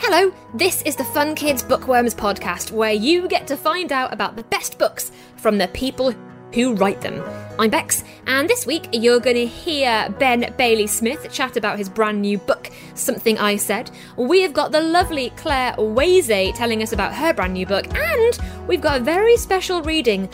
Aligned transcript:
Hello, 0.00 0.32
this 0.54 0.80
is 0.82 0.94
the 0.94 1.02
Fun 1.02 1.34
Kids 1.34 1.60
Bookworms 1.60 2.14
podcast, 2.14 2.70
where 2.70 2.92
you 2.92 3.26
get 3.26 3.48
to 3.48 3.56
find 3.56 3.90
out 3.90 4.12
about 4.12 4.36
the 4.36 4.44
best 4.44 4.78
books 4.78 5.10
from 5.36 5.58
the 5.58 5.66
people 5.68 6.14
who 6.54 6.74
write 6.74 7.00
them. 7.00 7.20
I'm 7.58 7.68
Bex, 7.68 8.04
and 8.28 8.48
this 8.48 8.64
week 8.64 8.88
you're 8.92 9.18
going 9.18 9.34
to 9.34 9.44
hear 9.44 10.08
Ben 10.20 10.54
Bailey 10.56 10.86
Smith 10.86 11.30
chat 11.32 11.56
about 11.56 11.78
his 11.78 11.88
brand 11.88 12.22
new 12.22 12.38
book, 12.38 12.70
Something 12.94 13.38
I 13.38 13.56
Said. 13.56 13.90
We 14.16 14.40
have 14.42 14.52
got 14.52 14.70
the 14.70 14.80
lovely 14.80 15.30
Clare 15.30 15.74
Weze 15.76 16.54
telling 16.54 16.80
us 16.80 16.92
about 16.92 17.12
her 17.12 17.34
brand 17.34 17.54
new 17.54 17.66
book, 17.66 17.92
and 17.92 18.38
we've 18.68 18.80
got 18.80 19.00
a 19.00 19.04
very 19.04 19.36
special 19.36 19.82
reading 19.82 20.28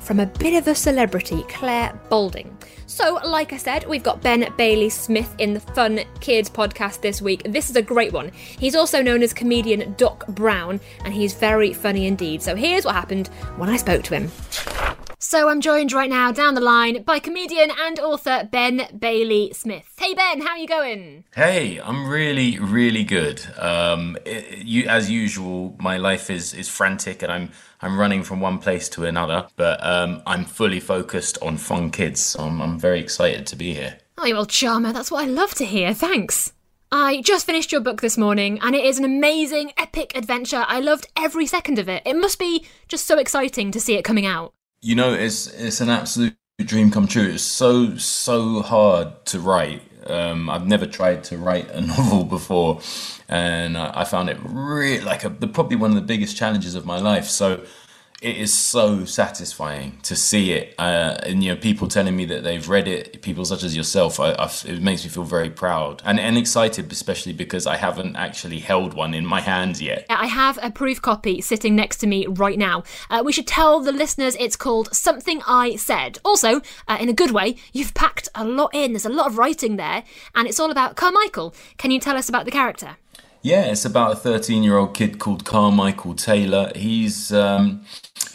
from 0.00 0.18
a 0.18 0.26
bit 0.26 0.54
of 0.54 0.66
a 0.66 0.74
celebrity, 0.74 1.44
Clare 1.50 1.92
Balding. 2.08 2.56
So, 2.86 3.18
like 3.24 3.52
I 3.52 3.56
said, 3.56 3.88
we've 3.88 4.02
got 4.02 4.20
Ben 4.20 4.52
Bailey 4.56 4.90
Smith 4.90 5.34
in 5.38 5.54
the 5.54 5.60
Fun 5.60 6.00
Kids 6.20 6.50
podcast 6.50 7.00
this 7.00 7.22
week. 7.22 7.42
This 7.44 7.70
is 7.70 7.76
a 7.76 7.82
great 7.82 8.12
one. 8.12 8.30
He's 8.34 8.74
also 8.74 9.02
known 9.02 9.22
as 9.22 9.32
comedian 9.32 9.94
Doc 9.94 10.26
Brown, 10.28 10.80
and 11.04 11.14
he's 11.14 11.34
very 11.34 11.72
funny 11.72 12.06
indeed. 12.06 12.42
So, 12.42 12.54
here's 12.54 12.84
what 12.84 12.94
happened 12.94 13.28
when 13.56 13.70
I 13.70 13.76
spoke 13.76 14.02
to 14.04 14.14
him. 14.18 15.03
So, 15.26 15.48
I'm 15.48 15.62
joined 15.62 15.90
right 15.94 16.10
now 16.10 16.32
down 16.32 16.54
the 16.54 16.60
line 16.60 17.02
by 17.02 17.18
comedian 17.18 17.70
and 17.80 17.98
author 17.98 18.46
Ben 18.52 18.88
Bailey 18.96 19.54
Smith. 19.54 19.90
Hey, 19.98 20.12
Ben, 20.12 20.42
how 20.42 20.50
are 20.50 20.58
you 20.58 20.68
going? 20.68 21.24
Hey, 21.34 21.80
I'm 21.80 22.06
really, 22.06 22.58
really 22.58 23.04
good. 23.04 23.40
Um, 23.58 24.18
it, 24.26 24.58
you, 24.58 24.86
as 24.86 25.10
usual, 25.10 25.76
my 25.80 25.96
life 25.96 26.28
is 26.28 26.52
is 26.52 26.68
frantic, 26.68 27.22
and 27.22 27.32
I'm 27.32 27.52
I'm 27.80 27.98
running 27.98 28.22
from 28.22 28.40
one 28.40 28.58
place 28.58 28.90
to 28.90 29.06
another. 29.06 29.46
But 29.56 29.82
um, 29.82 30.22
I'm 30.26 30.44
fully 30.44 30.78
focused 30.78 31.38
on 31.40 31.56
Fun 31.56 31.90
Kids. 31.90 32.20
So 32.20 32.40
I'm, 32.40 32.60
I'm 32.60 32.78
very 32.78 33.00
excited 33.00 33.46
to 33.46 33.56
be 33.56 33.72
here. 33.72 33.96
Oh, 34.18 34.26
you 34.26 34.36
old 34.36 34.50
charmer, 34.50 34.92
that's 34.92 35.10
what 35.10 35.24
I 35.24 35.26
love 35.26 35.54
to 35.54 35.64
hear. 35.64 35.94
Thanks. 35.94 36.52
I 36.92 37.22
just 37.22 37.46
finished 37.46 37.72
your 37.72 37.80
book 37.80 38.02
this 38.02 38.18
morning, 38.18 38.58
and 38.60 38.74
it 38.76 38.84
is 38.84 38.98
an 38.98 39.06
amazing, 39.06 39.72
epic 39.78 40.12
adventure. 40.14 40.66
I 40.68 40.80
loved 40.80 41.06
every 41.16 41.46
second 41.46 41.78
of 41.78 41.88
it. 41.88 42.02
It 42.04 42.14
must 42.14 42.38
be 42.38 42.66
just 42.88 43.06
so 43.06 43.18
exciting 43.18 43.70
to 43.70 43.80
see 43.80 43.94
it 43.94 44.04
coming 44.04 44.26
out. 44.26 44.52
You 44.84 44.96
know, 44.96 45.14
it's 45.14 45.46
it's 45.46 45.80
an 45.80 45.88
absolute 45.88 46.36
dream 46.58 46.90
come 46.90 47.06
true. 47.06 47.30
It's 47.30 47.42
so 47.42 47.96
so 47.96 48.60
hard 48.60 49.24
to 49.26 49.40
write. 49.40 49.80
Um, 50.06 50.50
I've 50.50 50.66
never 50.66 50.84
tried 50.84 51.24
to 51.24 51.38
write 51.38 51.70
a 51.70 51.80
novel 51.94 52.24
before, 52.24 52.82
and 53.26 53.78
I, 53.78 54.02
I 54.02 54.04
found 54.04 54.28
it 54.28 54.36
really 54.42 55.00
like 55.02 55.24
a, 55.24 55.30
the, 55.30 55.48
probably 55.48 55.76
one 55.76 55.90
of 55.92 55.96
the 55.96 56.02
biggest 56.02 56.36
challenges 56.36 56.74
of 56.74 56.84
my 56.84 56.98
life. 56.98 57.24
So 57.24 57.64
it 58.24 58.38
is 58.38 58.54
so 58.54 59.04
satisfying 59.04 59.98
to 60.02 60.16
see 60.16 60.52
it, 60.52 60.74
uh, 60.78 61.18
and 61.24 61.44
you 61.44 61.54
know, 61.54 61.60
people 61.60 61.88
telling 61.88 62.16
me 62.16 62.24
that 62.24 62.42
they've 62.42 62.66
read 62.66 62.88
it. 62.88 63.20
People 63.20 63.44
such 63.44 63.62
as 63.62 63.76
yourself, 63.76 64.18
I, 64.18 64.30
I, 64.32 64.50
it 64.64 64.80
makes 64.80 65.04
me 65.04 65.10
feel 65.10 65.24
very 65.24 65.50
proud 65.50 66.00
and, 66.06 66.18
and 66.18 66.38
excited, 66.38 66.90
especially 66.90 67.34
because 67.34 67.66
I 67.66 67.76
haven't 67.76 68.16
actually 68.16 68.60
held 68.60 68.94
one 68.94 69.12
in 69.12 69.26
my 69.26 69.42
hands 69.42 69.82
yet. 69.82 70.06
I 70.08 70.26
have 70.26 70.58
a 70.62 70.70
proof 70.70 71.02
copy 71.02 71.42
sitting 71.42 71.76
next 71.76 71.98
to 71.98 72.06
me 72.06 72.26
right 72.26 72.58
now. 72.58 72.82
Uh, 73.10 73.22
we 73.22 73.30
should 73.30 73.46
tell 73.46 73.80
the 73.80 73.92
listeners 73.92 74.36
it's 74.40 74.56
called 74.56 74.94
Something 74.94 75.42
I 75.46 75.76
Said. 75.76 76.18
Also, 76.24 76.62
uh, 76.88 76.96
in 76.98 77.10
a 77.10 77.12
good 77.12 77.30
way, 77.30 77.56
you've 77.74 77.92
packed 77.92 78.30
a 78.34 78.44
lot 78.44 78.70
in. 78.72 78.94
There's 78.94 79.04
a 79.04 79.10
lot 79.10 79.26
of 79.26 79.36
writing 79.36 79.76
there, 79.76 80.02
and 80.34 80.48
it's 80.48 80.58
all 80.58 80.70
about 80.70 80.96
Carmichael. 80.96 81.54
Can 81.76 81.90
you 81.90 82.00
tell 82.00 82.16
us 82.16 82.30
about 82.30 82.46
the 82.46 82.50
character? 82.50 82.96
Yeah, 83.44 83.66
it's 83.66 83.84
about 83.84 84.12
a 84.12 84.16
13 84.16 84.62
year 84.62 84.78
old 84.78 84.94
kid 84.94 85.18
called 85.18 85.44
Carmichael 85.44 86.14
Taylor. 86.14 86.72
He's 86.74 87.30
um, 87.30 87.84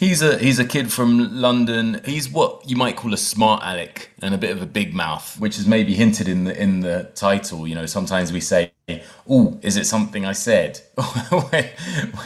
he's 0.00 0.22
a 0.22 0.38
he's 0.38 0.58
a 0.58 0.64
kid 0.64 0.92
from 0.92 1.40
London. 1.40 2.00
He's 2.04 2.28
what 2.28 2.68
you 2.68 2.74
might 2.74 2.96
call 2.96 3.14
a 3.14 3.18
smart 3.18 3.62
aleck 3.62 4.09
and 4.22 4.34
a 4.34 4.38
bit 4.38 4.50
of 4.50 4.62
a 4.62 4.66
big 4.66 4.94
mouth, 4.94 5.38
which 5.38 5.58
is 5.58 5.66
maybe 5.66 5.94
hinted 5.94 6.28
in 6.28 6.44
the 6.44 6.60
in 6.60 6.80
the 6.80 7.10
title. 7.14 7.66
You 7.66 7.74
know, 7.74 7.86
sometimes 7.86 8.32
we 8.32 8.40
say, 8.40 8.72
"Oh, 9.28 9.58
is 9.62 9.76
it 9.76 9.86
something 9.86 10.24
I 10.26 10.32
said?" 10.32 10.80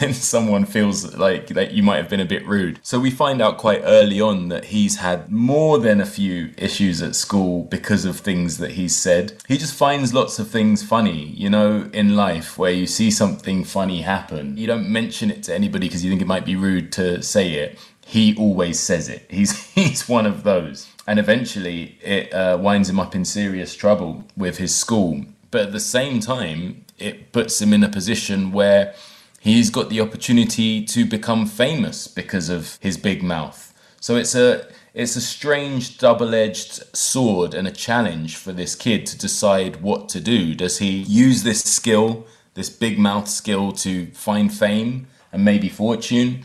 when, 0.00 0.12
someone 0.14 0.64
feels 0.64 1.14
like 1.16 1.48
that 1.48 1.72
you 1.72 1.82
might 1.82 1.96
have 1.96 2.08
been 2.08 2.20
a 2.20 2.24
bit 2.24 2.46
rude. 2.46 2.80
So 2.82 2.98
we 2.98 3.10
find 3.10 3.40
out 3.40 3.58
quite 3.58 3.82
early 3.84 4.20
on 4.20 4.48
that 4.48 4.66
he's 4.66 4.96
had 4.96 5.30
more 5.30 5.78
than 5.78 6.00
a 6.00 6.06
few 6.06 6.52
issues 6.56 7.02
at 7.02 7.14
school 7.14 7.64
because 7.64 8.04
of 8.04 8.20
things 8.20 8.58
that 8.58 8.72
he's 8.72 8.96
said. 8.96 9.34
He 9.48 9.56
just 9.58 9.74
finds 9.74 10.14
lots 10.14 10.38
of 10.38 10.48
things 10.48 10.82
funny, 10.82 11.26
you 11.26 11.50
know, 11.50 11.90
in 11.92 12.16
life 12.16 12.58
where 12.58 12.72
you 12.72 12.86
see 12.86 13.10
something 13.10 13.64
funny 13.64 14.02
happen. 14.02 14.56
You 14.56 14.66
don't 14.66 14.88
mention 14.88 15.30
it 15.30 15.42
to 15.44 15.54
anybody 15.54 15.88
because 15.88 16.04
you 16.04 16.10
think 16.10 16.22
it 16.22 16.28
might 16.28 16.44
be 16.44 16.56
rude 16.56 16.92
to 16.92 17.22
say 17.22 17.52
it. 17.52 17.78
He 18.06 18.36
always 18.36 18.78
says 18.80 19.08
it. 19.08 19.26
He's 19.30 19.52
he's 19.74 20.08
one 20.08 20.26
of 20.26 20.42
those. 20.42 20.93
And 21.06 21.18
eventually 21.18 21.98
it 22.02 22.32
uh, 22.32 22.56
winds 22.60 22.88
him 22.88 22.98
up 22.98 23.14
in 23.14 23.24
serious 23.24 23.74
trouble 23.74 24.24
with 24.36 24.58
his 24.58 24.74
school. 24.74 25.24
But 25.50 25.62
at 25.62 25.72
the 25.72 25.80
same 25.80 26.20
time, 26.20 26.84
it 26.98 27.32
puts 27.32 27.60
him 27.60 27.72
in 27.72 27.84
a 27.84 27.88
position 27.88 28.52
where 28.52 28.94
he's 29.40 29.70
got 29.70 29.90
the 29.90 30.00
opportunity 30.00 30.84
to 30.84 31.04
become 31.04 31.46
famous 31.46 32.08
because 32.08 32.48
of 32.48 32.78
his 32.80 32.96
big 32.96 33.22
mouth. 33.22 33.72
So 34.00 34.16
it's 34.16 34.34
a 34.34 34.66
it's 34.94 35.16
a 35.16 35.20
strange 35.20 35.98
double-edged 35.98 36.96
sword 36.96 37.52
and 37.52 37.66
a 37.66 37.72
challenge 37.72 38.36
for 38.36 38.52
this 38.52 38.76
kid 38.76 39.06
to 39.06 39.18
decide 39.18 39.82
what 39.82 40.08
to 40.10 40.20
do. 40.20 40.54
Does 40.54 40.78
he 40.78 41.02
use 41.02 41.42
this 41.42 41.62
skill, 41.64 42.26
this 42.54 42.70
big 42.70 42.96
mouth 42.96 43.28
skill 43.28 43.72
to 43.72 44.06
find 44.12 44.54
fame 44.54 45.08
and 45.32 45.44
maybe 45.44 45.68
fortune? 45.68 46.44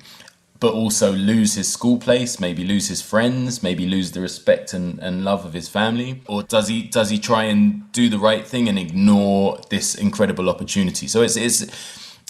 But 0.60 0.74
also 0.74 1.12
lose 1.12 1.54
his 1.56 1.72
school 1.72 1.98
place, 1.98 2.40
maybe 2.40 2.66
lose 2.66 2.90
his 2.90 3.02
friends, 3.02 3.64
maybe 3.64 3.88
lose 3.88 4.12
the 4.12 4.20
respect 4.20 4.74
and, 4.74 5.00
and 5.00 5.24
love 5.24 5.46
of 5.46 5.54
his 5.54 5.70
family? 5.70 6.22
Or 6.28 6.44
does 6.44 6.68
he 6.68 6.84
does 6.84 7.10
he 7.10 7.20
try 7.20 7.44
and 7.46 7.90
do 7.92 8.10
the 8.10 8.20
right 8.20 8.46
thing 8.46 8.68
and 8.68 8.78
ignore 8.78 9.60
this 9.70 9.96
incredible 9.96 10.50
opportunity? 10.50 11.08
So 11.08 11.22
it's 11.22 11.38
it's 11.38 11.66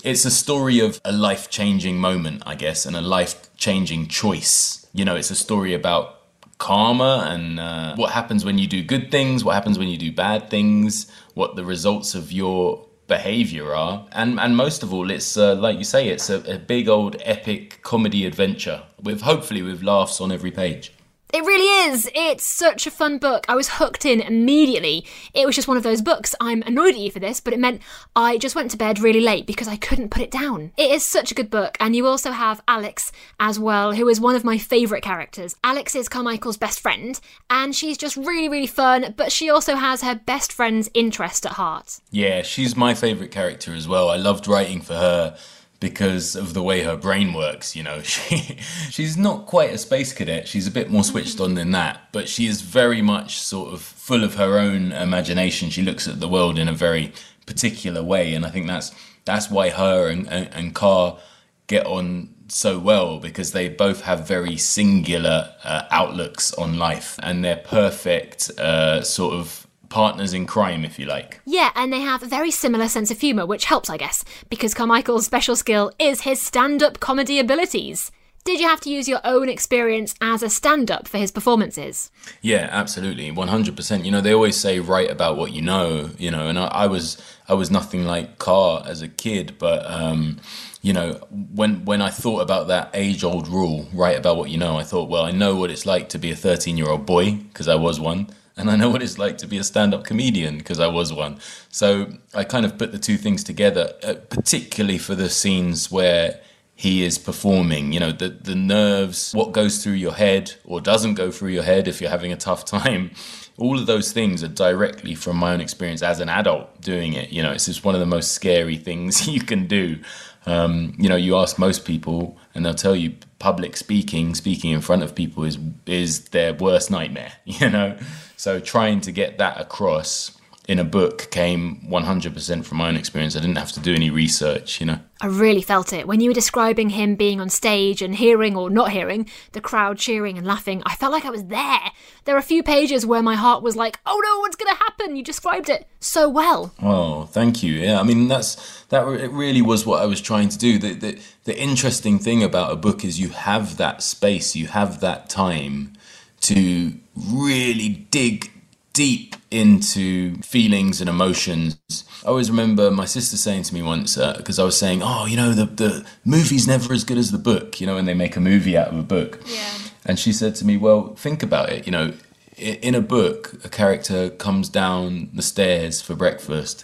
it's 0.03 0.25
a 0.25 0.31
story 0.31 0.79
of 0.79 1.01
a 1.03 1.11
life 1.11 1.49
changing 1.49 1.97
moment, 1.97 2.43
I 2.45 2.55
guess, 2.55 2.85
and 2.85 2.95
a 2.95 3.01
life 3.01 3.55
changing 3.57 4.07
choice. 4.07 4.87
You 4.93 5.05
know, 5.05 5.15
it's 5.15 5.31
a 5.31 5.35
story 5.35 5.73
about 5.73 6.15
karma 6.59 7.25
and 7.29 7.59
uh, 7.59 7.95
what 7.95 8.11
happens 8.11 8.45
when 8.45 8.57
you 8.57 8.67
do 8.67 8.83
good 8.83 9.09
things, 9.09 9.43
what 9.43 9.55
happens 9.55 9.79
when 9.79 9.87
you 9.87 9.97
do 9.97 10.11
bad 10.11 10.49
things, 10.49 11.09
what 11.33 11.55
the 11.55 11.63
results 11.63 12.15
of 12.15 12.31
your 12.31 12.85
behavior 13.09 13.73
are 13.73 14.05
and 14.13 14.39
and 14.39 14.55
most 14.55 14.83
of 14.83 14.93
all 14.93 15.11
it's 15.11 15.35
uh, 15.35 15.55
like 15.55 15.77
you 15.77 15.83
say 15.83 16.07
it's 16.07 16.29
a, 16.29 16.37
a 16.55 16.57
big 16.57 16.87
old 16.87 17.17
epic 17.25 17.79
comedy 17.81 18.25
adventure 18.25 18.83
with 19.03 19.21
hopefully 19.21 19.61
with 19.61 19.83
laughs 19.83 20.21
on 20.21 20.31
every 20.31 20.51
page 20.51 20.93
It 21.31 21.45
really 21.45 21.91
is. 21.91 22.09
It's 22.15 22.43
such 22.43 22.87
a 22.87 22.91
fun 22.91 23.19
book. 23.19 23.45
I 23.47 23.55
was 23.55 23.69
hooked 23.73 24.03
in 24.03 24.19
immediately. 24.19 25.05
It 25.31 25.45
was 25.45 25.55
just 25.55 25.67
one 25.67 25.77
of 25.77 25.83
those 25.83 26.01
books. 26.01 26.33
I'm 26.41 26.63
annoyed 26.63 26.95
at 26.95 26.99
you 26.99 27.11
for 27.11 27.19
this, 27.19 27.39
but 27.39 27.53
it 27.53 27.59
meant 27.59 27.81
I 28.15 28.39
just 28.39 28.55
went 28.55 28.71
to 28.71 28.77
bed 28.77 28.99
really 28.99 29.21
late 29.21 29.45
because 29.45 29.67
I 29.67 29.75
couldn't 29.75 30.09
put 30.09 30.23
it 30.23 30.31
down. 30.31 30.71
It 30.75 30.89
is 30.89 31.05
such 31.05 31.31
a 31.31 31.35
good 31.35 31.51
book, 31.51 31.77
and 31.79 31.95
you 31.95 32.07
also 32.07 32.31
have 32.31 32.63
Alex 32.67 33.11
as 33.39 33.59
well, 33.59 33.93
who 33.93 34.07
is 34.09 34.19
one 34.19 34.33
of 34.35 34.43
my 34.43 34.57
favourite 34.57 35.03
characters. 35.03 35.55
Alex 35.63 35.93
is 35.93 36.09
Carmichael's 36.09 36.57
best 36.57 36.79
friend, 36.79 37.19
and 37.47 37.75
she's 37.75 37.97
just 37.99 38.17
really, 38.17 38.49
really 38.49 38.65
fun, 38.65 39.13
but 39.15 39.31
she 39.31 39.51
also 39.51 39.75
has 39.75 40.01
her 40.01 40.15
best 40.15 40.51
friend's 40.51 40.89
interest 40.95 41.45
at 41.45 41.53
heart. 41.53 41.99
yeah 42.09 42.41
she's 42.41 42.75
my 42.75 42.95
favorite 42.95 43.29
character 43.31 43.73
as 43.73 43.87
well 43.87 44.09
i 44.09 44.15
loved 44.15 44.47
writing 44.47 44.81
for 44.81 44.95
her 44.95 45.37
because 45.79 46.35
of 46.35 46.53
the 46.53 46.63
way 46.63 46.83
her 46.83 46.97
brain 46.97 47.33
works 47.33 47.75
you 47.75 47.83
know. 47.83 48.01
She 48.09 48.57
she's 48.89 49.17
not 49.17 49.45
quite 49.45 49.73
a 49.73 49.77
space 49.77 50.13
cadet. 50.13 50.47
She's 50.47 50.67
a 50.67 50.71
bit 50.71 50.89
more 50.89 51.03
switched 51.03 51.39
on 51.39 51.55
than 51.55 51.71
that 51.71 52.09
but 52.11 52.27
she 52.27 52.47
is 52.47 52.61
very 52.61 53.01
much 53.01 53.39
sort 53.39 53.73
of 53.73 53.81
full 53.81 54.23
of 54.23 54.35
her 54.35 54.57
own 54.57 54.91
imagination. 54.91 55.69
She 55.69 55.81
looks 55.81 56.07
at 56.07 56.19
the 56.19 56.27
world 56.27 56.57
in 56.57 56.67
a 56.67 56.73
very 56.73 57.13
particular 57.45 58.03
way 58.03 58.35
and 58.35 58.45
i 58.45 58.49
think 58.51 58.67
that's 58.67 58.91
that's 59.25 59.49
why 59.49 59.69
her 59.69 60.07
and 60.07 60.27
and, 60.29 60.49
and 60.53 60.75
Carr 60.75 61.17
get 61.65 61.85
on 61.85 62.29
so 62.47 62.79
well 62.79 63.19
because 63.19 63.51
they 63.51 63.69
both 63.69 64.01
have 64.01 64.27
very 64.27 64.57
singular 64.57 65.53
uh, 65.63 65.83
outlooks 65.91 66.53
on 66.53 66.77
life 66.77 67.19
and 67.21 67.43
they're 67.43 67.57
perfect 67.57 68.49
uh, 68.59 69.01
sort 69.03 69.33
of 69.35 69.67
partners 69.89 70.33
in 70.33 70.45
crime 70.45 70.85
if 70.85 70.97
you 70.99 71.05
like 71.05 71.39
Yeah, 71.45 71.71
and 71.75 71.91
they 71.91 72.01
have 72.01 72.23
a 72.23 72.27
very 72.27 72.51
similar 72.51 72.87
sense 72.87 73.11
of 73.11 73.19
humour, 73.19 73.45
which 73.45 73.65
helps, 73.65 73.89
I 73.89 73.97
guess, 73.97 74.23
because 74.49 74.73
Carmichael's 74.73 75.25
special 75.25 75.55
skill 75.55 75.91
is 75.99 76.21
his 76.21 76.41
stand 76.41 76.81
up 76.83 76.99
comedy 76.99 77.39
abilities. 77.39 78.11
did 78.45 78.59
you 78.59 78.67
have 78.67 78.81
to 78.81 78.89
use 78.89 79.07
your 79.07 79.19
own 79.23 79.47
experience 79.49 80.15
as 80.21 80.41
a 80.41 80.49
stand 80.49 80.89
up 80.89 81.07
for 81.07 81.17
his 81.17 81.31
performances? 81.31 82.09
Yeah, 82.41 82.67
absolutely, 82.71 83.29
one 83.31 83.47
hundred 83.49 83.75
percent. 83.75 84.05
You 84.05 84.11
know, 84.11 84.21
they 84.21 84.33
always 84.33 84.57
say 84.57 84.79
write 84.79 85.11
about 85.11 85.37
what 85.37 85.51
you 85.51 85.61
know. 85.61 86.09
You 86.17 86.31
know, 86.31 86.47
and 86.47 86.57
I, 86.57 86.65
I 86.67 86.87
was 86.87 87.21
I 87.47 87.53
was 87.53 87.69
nothing 87.69 88.05
like 88.05 88.39
Carr 88.39 88.83
as 88.87 89.01
a 89.01 89.07
kid, 89.07 89.57
but 89.59 89.85
um, 89.89 90.39
you 90.81 90.93
know, 90.93 91.13
when 91.53 91.85
when 91.85 92.01
I 92.01 92.09
thought 92.09 92.39
about 92.41 92.67
that 92.69 92.89
age 92.93 93.23
old 93.23 93.47
rule, 93.47 93.87
write 93.93 94.17
about 94.17 94.37
what 94.37 94.49
you 94.49 94.57
know, 94.57 94.77
I 94.77 94.83
thought, 94.83 95.09
well, 95.09 95.25
I 95.25 95.31
know 95.31 95.55
what 95.55 95.69
it's 95.69 95.85
like 95.85 96.09
to 96.09 96.17
be 96.17 96.31
a 96.31 96.35
thirteen 96.35 96.77
year 96.77 96.89
old 96.89 97.05
boy 97.05 97.33
because 97.33 97.67
I 97.67 97.75
was 97.75 97.99
one. 97.99 98.27
And 98.59 98.69
I 98.69 98.75
know 98.75 98.89
what 98.89 99.01
it's 99.01 99.17
like 99.17 99.37
to 99.37 99.47
be 99.47 99.57
a 99.57 99.63
stand 99.63 99.93
up 99.93 100.03
comedian 100.03 100.57
because 100.57 100.81
I 100.81 100.87
was 100.87 101.13
one. 101.13 101.39
So 101.69 102.11
I 102.33 102.43
kind 102.43 102.65
of 102.65 102.77
put 102.77 102.91
the 102.91 102.99
two 102.99 103.15
things 103.15 103.41
together, 103.41 103.93
uh, 104.03 104.15
particularly 104.29 104.97
for 104.97 105.15
the 105.15 105.29
scenes 105.29 105.89
where 105.89 106.41
he 106.75 107.05
is 107.05 107.17
performing. 107.17 107.93
You 107.93 108.01
know, 108.01 108.11
the 108.11 108.27
the 108.27 108.55
nerves, 108.55 109.33
what 109.33 109.53
goes 109.53 109.81
through 109.81 109.93
your 109.93 110.13
head 110.13 110.55
or 110.65 110.81
doesn't 110.81 111.13
go 111.13 111.31
through 111.31 111.51
your 111.51 111.63
head 111.63 111.87
if 111.87 112.01
you're 112.01 112.09
having 112.09 112.33
a 112.33 112.37
tough 112.37 112.65
time. 112.79 113.11
All 113.57 113.79
of 113.79 113.87
those 113.87 114.11
things 114.11 114.43
are 114.43 114.49
directly 114.49 115.15
from 115.15 115.35
my 115.37 115.53
own 115.53 115.61
experience 115.61 116.01
as 116.01 116.19
an 116.19 116.29
adult 116.29 116.81
doing 116.81 117.13
it. 117.13 117.29
You 117.29 117.43
know, 117.43 117.51
it's 117.51 117.65
just 117.65 117.83
one 117.83 117.95
of 117.95 117.99
the 117.99 118.05
most 118.05 118.33
scary 118.33 118.77
things 118.77 119.27
you 119.35 119.41
can 119.41 119.67
do. 119.67 119.99
Um, 120.45 120.95
you 120.97 121.09
know, 121.09 121.15
you 121.15 121.35
ask 121.35 121.59
most 121.59 121.85
people, 121.85 122.37
and 122.55 122.65
they'll 122.65 122.73
tell 122.73 122.95
you 122.95 123.15
public 123.39 123.77
speaking, 123.77 124.35
speaking 124.35 124.71
in 124.71 124.81
front 124.81 125.03
of 125.03 125.15
people, 125.15 125.43
is 125.43 125.57
is 125.85 126.29
their 126.29 126.53
worst 126.53 126.91
nightmare. 126.91 127.33
You 127.45 127.69
know, 127.69 127.97
so 128.37 128.59
trying 128.59 129.01
to 129.01 129.11
get 129.11 129.37
that 129.37 129.59
across 129.59 130.38
in 130.69 130.77
a 130.77 130.83
book 130.83 131.31
came 131.31 131.81
100% 131.89 132.63
from 132.63 132.77
my 132.77 132.89
own 132.89 132.95
experience. 132.95 133.35
I 133.35 133.39
didn't 133.39 133.57
have 133.57 133.71
to 133.71 133.79
do 133.79 133.95
any 133.95 134.11
research, 134.11 134.79
you 134.79 134.85
know. 134.85 134.99
I 135.19 135.25
really 135.25 135.63
felt 135.63 135.91
it. 135.91 136.07
When 136.07 136.21
you 136.21 136.29
were 136.29 136.35
describing 136.35 136.91
him 136.91 137.15
being 137.15 137.41
on 137.41 137.49
stage 137.49 138.03
and 138.03 138.15
hearing 138.15 138.55
or 138.55 138.69
not 138.69 138.91
hearing 138.91 139.27
the 139.53 139.61
crowd 139.61 139.97
cheering 139.97 140.37
and 140.37 140.45
laughing, 140.45 140.83
I 140.85 140.93
felt 140.93 141.11
like 141.11 141.25
I 141.25 141.31
was 141.31 141.45
there. 141.45 141.79
There 142.25 142.35
are 142.35 142.37
a 142.37 142.43
few 142.43 142.61
pages 142.61 143.03
where 143.03 143.23
my 143.23 143.33
heart 143.33 143.63
was 143.63 143.75
like, 143.75 143.97
"Oh 144.05 144.21
no, 144.23 144.39
what's 144.41 144.55
going 144.55 144.71
to 144.71 144.79
happen?" 144.83 145.15
You 145.15 145.23
described 145.23 145.69
it 145.69 145.87
so 145.99 146.29
well. 146.29 146.71
Oh, 146.83 147.23
thank 147.23 147.63
you. 147.63 147.73
Yeah, 147.73 147.99
I 147.99 148.03
mean 148.03 148.27
that's 148.27 148.83
that 148.89 149.07
it 149.07 149.31
really 149.31 149.63
was 149.63 149.87
what 149.87 150.03
I 150.03 150.05
was 150.05 150.21
trying 150.21 150.49
to 150.49 150.57
do. 150.57 150.77
The 150.77 150.93
the 150.93 151.19
the 151.45 151.59
interesting 151.59 152.19
thing 152.19 152.43
about 152.43 152.71
a 152.71 152.75
book 152.75 153.03
is 153.03 153.19
you 153.19 153.29
have 153.29 153.77
that 153.77 154.03
space, 154.03 154.55
you 154.55 154.67
have 154.67 154.99
that 154.99 155.29
time 155.29 155.93
to 156.41 156.93
really 157.15 157.89
dig 158.11 158.51
deep 158.99 159.33
into 159.49 160.35
feelings 160.41 160.99
and 160.99 161.09
emotions. 161.09 162.03
I 162.25 162.27
always 162.27 162.51
remember 162.51 162.91
my 162.91 163.05
sister 163.05 163.37
saying 163.37 163.63
to 163.63 163.73
me 163.73 163.81
once, 163.81 164.17
because 164.17 164.59
uh, 164.59 164.63
I 164.63 164.65
was 164.65 164.77
saying, 164.77 164.99
oh, 165.01 165.25
you 165.25 165.37
know, 165.37 165.53
the, 165.53 165.67
the 165.67 166.05
movie's 166.25 166.67
never 166.67 166.91
as 166.91 167.05
good 167.05 167.17
as 167.17 167.31
the 167.31 167.37
book, 167.37 167.79
you 167.79 167.87
know, 167.87 167.95
when 167.95 168.03
they 168.03 168.13
make 168.13 168.35
a 168.35 168.41
movie 168.41 168.75
out 168.77 168.89
of 168.89 168.97
a 168.97 169.03
book. 169.03 169.39
Yeah. 169.45 169.71
And 170.05 170.19
she 170.19 170.33
said 170.33 170.53
to 170.55 170.65
me, 170.65 170.75
well, 170.75 171.15
think 171.15 171.41
about 171.41 171.69
it, 171.69 171.85
you 171.85 171.93
know, 171.93 172.11
in 172.57 172.93
a 172.93 172.99
book, 172.99 173.53
a 173.63 173.69
character 173.69 174.31
comes 174.31 174.67
down 174.67 175.29
the 175.33 175.41
stairs 175.41 176.01
for 176.01 176.13
breakfast, 176.13 176.83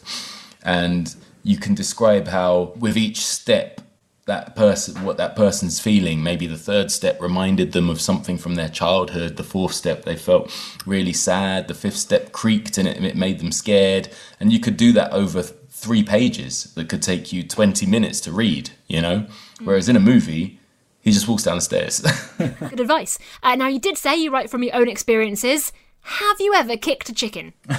and 0.63 1.13
you 1.43 1.57
can 1.57 1.75
describe 1.75 2.29
how, 2.29 2.71
with 2.79 2.95
each 2.95 3.25
step, 3.25 3.81
that 4.25 4.55
person 4.55 5.03
what 5.03 5.17
that 5.17 5.35
person's 5.35 5.79
feeling. 5.79 6.23
Maybe 6.23 6.47
the 6.47 6.57
third 6.57 6.91
step 6.91 7.21
reminded 7.21 7.71
them 7.71 7.89
of 7.89 8.01
something 8.01 8.37
from 8.37 8.55
their 8.55 8.69
childhood. 8.69 9.37
The 9.37 9.43
fourth 9.43 9.73
step 9.73 10.03
they 10.03 10.15
felt 10.15 10.51
really 10.85 11.13
sad. 11.13 11.67
The 11.67 11.73
fifth 11.73 11.97
step 11.97 12.31
creaked 12.31 12.77
and 12.77 12.87
it, 12.87 13.03
it 13.03 13.15
made 13.15 13.39
them 13.39 13.51
scared. 13.51 14.09
And 14.39 14.51
you 14.51 14.59
could 14.59 14.77
do 14.77 14.91
that 14.93 15.11
over 15.11 15.43
three 15.43 16.03
pages 16.03 16.73
that 16.73 16.89
could 16.89 17.03
take 17.03 17.31
you 17.31 17.43
20 17.43 17.85
minutes 17.85 18.19
to 18.21 18.31
read 18.31 18.71
you 18.87 19.01
know? 19.01 19.27
Whereas 19.63 19.89
in 19.89 19.95
a 19.95 19.99
movie 19.99 20.59
he 21.01 21.11
just 21.11 21.27
walks 21.27 21.43
down 21.43 21.57
the 21.57 21.61
stairs. 21.61 21.99
Good 22.37 22.79
advice. 22.79 23.19
Uh, 23.43 23.55
now 23.55 23.67
you 23.67 23.79
did 23.79 23.97
say 23.97 24.15
you 24.15 24.31
write 24.31 24.49
from 24.49 24.63
your 24.63 24.75
own 24.75 24.89
experiences. 24.89 25.71
Have 26.01 26.39
you 26.39 26.53
ever 26.53 26.77
kicked 26.77 27.09
a 27.09 27.13
chicken 27.13 27.53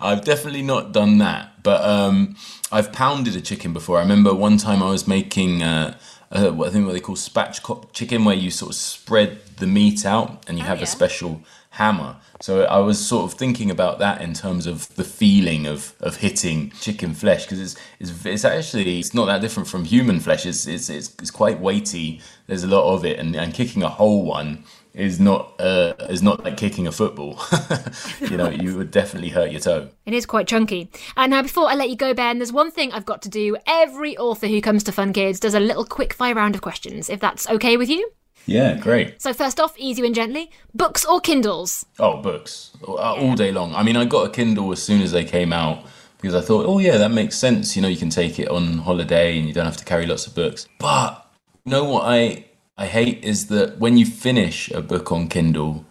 i've 0.00 0.24
definitely 0.24 0.62
not 0.62 0.92
done 0.92 1.18
that 1.18 1.62
but 1.62 1.82
um 1.84 2.36
I've 2.72 2.92
pounded 2.92 3.34
a 3.34 3.40
chicken 3.40 3.72
before. 3.72 3.98
I 3.98 4.02
remember 4.02 4.32
one 4.32 4.56
time 4.56 4.82
I 4.82 4.90
was 4.90 5.08
making 5.08 5.62
uh, 5.62 5.96
uh, 6.30 6.50
what 6.50 6.68
I 6.68 6.70
think 6.70 6.86
what 6.86 6.92
they 6.92 7.00
call 7.00 7.16
spatchcock 7.16 7.92
chicken, 7.92 8.24
where 8.24 8.36
you 8.36 8.50
sort 8.50 8.70
of 8.70 8.76
spread 8.76 9.40
the 9.56 9.66
meat 9.66 10.06
out 10.06 10.44
and 10.48 10.56
you 10.56 10.64
oh, 10.64 10.68
have 10.68 10.78
yeah. 10.78 10.84
a 10.84 10.86
special 10.86 11.42
hammer. 11.70 12.16
So 12.40 12.64
I 12.64 12.78
was 12.78 13.04
sort 13.04 13.30
of 13.30 13.38
thinking 13.38 13.70
about 13.70 13.98
that 13.98 14.22
in 14.22 14.34
terms 14.34 14.66
of 14.66 14.94
the 14.94 15.04
feeling 15.04 15.66
of, 15.66 15.94
of 16.00 16.16
hitting 16.16 16.70
chicken 16.80 17.12
flesh 17.12 17.44
because 17.44 17.60
it's, 17.60 17.76
it's 17.98 18.24
it's 18.24 18.44
actually 18.44 19.00
it's 19.00 19.14
not 19.14 19.26
that 19.26 19.40
different 19.40 19.68
from 19.68 19.84
human 19.84 20.20
flesh. 20.20 20.46
It's 20.46 20.66
it's 20.66 20.88
it's, 20.88 21.08
it's 21.18 21.30
quite 21.32 21.58
weighty. 21.58 22.20
There's 22.46 22.62
a 22.62 22.68
lot 22.68 22.94
of 22.94 23.04
it, 23.04 23.18
and, 23.18 23.34
and 23.34 23.52
kicking 23.52 23.82
a 23.82 23.88
whole 23.88 24.24
one 24.24 24.64
is 24.94 25.20
not 25.20 25.60
uh, 25.60 25.94
is 26.08 26.22
not 26.22 26.44
like 26.44 26.56
kicking 26.56 26.86
a 26.86 26.92
football. 26.92 27.40
you 28.20 28.36
know, 28.36 28.48
you 28.48 28.76
would 28.76 28.90
definitely 28.90 29.30
hurt 29.30 29.50
your 29.50 29.60
toe. 29.60 29.88
It 30.06 30.14
is 30.14 30.26
quite 30.26 30.48
chunky. 30.48 30.90
And 31.16 31.32
uh, 31.32 31.36
now, 31.36 31.42
before 31.42 31.68
I 31.68 31.74
let 31.74 31.90
you 31.90 31.96
go, 31.96 32.14
Ben, 32.14 32.38
there's 32.38 32.52
one 32.52 32.70
thing 32.70 32.92
I've 32.92 33.06
got 33.06 33.22
to 33.22 33.28
do. 33.28 33.56
Every 33.66 34.16
author 34.16 34.46
who 34.46 34.60
comes 34.60 34.82
to 34.84 34.92
Fun 34.92 35.12
Kids 35.12 35.40
does 35.40 35.54
a 35.54 35.60
little 35.60 35.84
quick 35.84 36.12
fire 36.12 36.34
round 36.34 36.54
of 36.54 36.62
questions, 36.62 37.08
if 37.08 37.20
that's 37.20 37.48
okay 37.48 37.76
with 37.76 37.88
you. 37.88 38.10
Yeah, 38.46 38.76
great. 38.78 39.20
So 39.20 39.32
first 39.32 39.60
off, 39.60 39.78
easy 39.78 40.04
and 40.04 40.14
gently, 40.14 40.50
books 40.74 41.04
or 41.04 41.20
Kindles? 41.20 41.86
Oh, 41.98 42.20
books 42.20 42.72
uh, 42.86 42.94
all 42.94 43.34
day 43.34 43.52
long. 43.52 43.74
I 43.74 43.82
mean, 43.82 43.96
I 43.96 44.04
got 44.04 44.26
a 44.26 44.30
Kindle 44.30 44.72
as 44.72 44.82
soon 44.82 45.02
as 45.02 45.12
they 45.12 45.24
came 45.24 45.52
out 45.52 45.84
because 46.20 46.34
I 46.34 46.40
thought, 46.40 46.66
oh 46.66 46.78
yeah, 46.78 46.96
that 46.96 47.10
makes 47.10 47.36
sense. 47.36 47.76
You 47.76 47.82
know, 47.82 47.88
you 47.88 47.96
can 47.96 48.10
take 48.10 48.38
it 48.38 48.48
on 48.48 48.78
holiday 48.78 49.38
and 49.38 49.46
you 49.46 49.54
don't 49.54 49.66
have 49.66 49.76
to 49.76 49.84
carry 49.84 50.06
lots 50.06 50.26
of 50.26 50.34
books. 50.34 50.66
But 50.78 51.26
you 51.64 51.72
know 51.72 51.84
what 51.84 52.04
I 52.06 52.46
I 52.80 52.86
hate 52.86 53.22
is 53.22 53.48
that 53.48 53.76
when 53.76 53.98
you 53.98 54.06
finish 54.06 54.70
a 54.70 54.80
book 54.80 55.12
on 55.12 55.28
Kindle, 55.28 55.84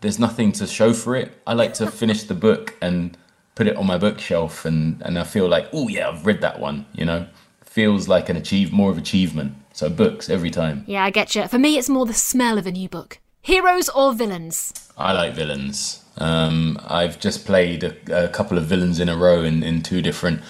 there's 0.00 0.18
nothing 0.18 0.50
to 0.54 0.66
show 0.66 0.92
for 0.92 1.14
it. 1.14 1.30
I 1.46 1.52
like 1.54 1.74
to 1.74 1.88
finish 1.88 2.24
the 2.24 2.34
book 2.34 2.74
and 2.82 3.16
put 3.54 3.68
it 3.68 3.76
on 3.76 3.86
my 3.86 3.98
bookshelf, 3.98 4.64
and, 4.64 5.00
and 5.02 5.16
I 5.16 5.22
feel 5.22 5.46
like, 5.46 5.68
oh 5.72 5.86
yeah, 5.86 6.08
I've 6.08 6.26
read 6.26 6.40
that 6.40 6.58
one. 6.58 6.86
You 6.92 7.04
know, 7.04 7.28
feels 7.62 8.08
like 8.08 8.28
an 8.30 8.36
achieve 8.36 8.72
more 8.72 8.90
of 8.90 8.98
achievement. 8.98 9.54
So 9.74 9.88
books 9.88 10.28
every 10.28 10.50
time. 10.50 10.82
Yeah, 10.88 11.04
I 11.04 11.10
get 11.10 11.36
you. 11.36 11.46
For 11.46 11.60
me, 11.60 11.78
it's 11.78 11.88
more 11.88 12.04
the 12.04 12.12
smell 12.12 12.58
of 12.58 12.66
a 12.66 12.72
new 12.72 12.88
book. 12.88 13.20
Heroes 13.40 13.88
or 13.90 14.12
villains? 14.12 14.72
I 14.98 15.12
like 15.12 15.34
villains. 15.34 16.02
Um, 16.18 16.80
I've 16.84 17.20
just 17.20 17.46
played 17.46 17.84
a, 17.84 18.24
a, 18.24 18.28
couple 18.28 18.58
of 18.58 18.64
villains 18.64 18.98
in 18.98 19.08
a 19.08 19.16
row 19.16 19.44
in, 19.44 19.62
in 19.62 19.82
two 19.82 20.02
different 20.02 20.40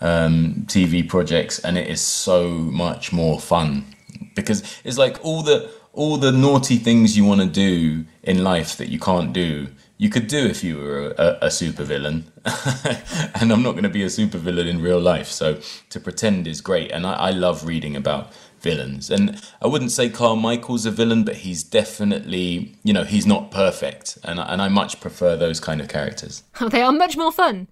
um, 0.00 0.64
TV 0.68 1.06
projects, 1.06 1.58
and 1.58 1.76
it 1.76 1.88
is 1.88 2.00
so 2.00 2.48
much 2.48 3.12
more 3.12 3.38
fun 3.38 3.93
because 4.34 4.62
it's 4.84 4.98
like 4.98 5.24
all 5.24 5.42
the 5.42 5.70
all 5.92 6.16
the 6.16 6.32
naughty 6.32 6.76
things 6.76 7.16
you 7.16 7.24
want 7.24 7.40
to 7.40 7.46
do 7.46 8.04
in 8.22 8.42
life 8.42 8.76
that 8.76 8.88
you 8.88 8.98
can't 8.98 9.32
do 9.32 9.68
you 9.96 10.10
could 10.10 10.26
do 10.26 10.44
if 10.46 10.64
you 10.64 10.76
were 10.76 11.14
a, 11.18 11.38
a 11.42 11.46
supervillain. 11.46 12.24
And 13.40 13.52
i'm 13.52 13.62
not 13.62 13.72
going 13.72 13.84
to 13.84 13.88
be 13.88 14.02
a 14.02 14.06
supervillain 14.06 14.68
in 14.68 14.82
real 14.82 15.00
life 15.00 15.28
so 15.28 15.60
to 15.90 16.00
pretend 16.00 16.46
is 16.46 16.60
great. 16.60 16.90
And 16.90 17.06
I, 17.06 17.14
I 17.14 17.30
love 17.30 17.64
reading 17.66 17.96
about 17.96 18.32
villains. 18.60 19.10
And 19.10 19.40
i 19.62 19.66
wouldn't 19.66 19.92
say 19.92 20.08
carmichael's 20.08 20.86
a 20.86 20.90
villain 20.90 21.24
but 21.24 21.36
he's 21.36 21.62
definitely 21.62 22.74
you 22.82 22.92
know 22.92 23.04
he's 23.04 23.26
not 23.26 23.50
perfect. 23.50 24.18
And, 24.24 24.38
and 24.40 24.60
i 24.60 24.68
much 24.68 25.00
prefer 25.00 25.36
those 25.36 25.60
kind 25.60 25.80
of 25.80 25.88
characters. 25.88 26.42
They 26.70 26.82
are 26.82 26.92
much 26.92 27.16
more 27.16 27.32
fun. 27.32 27.68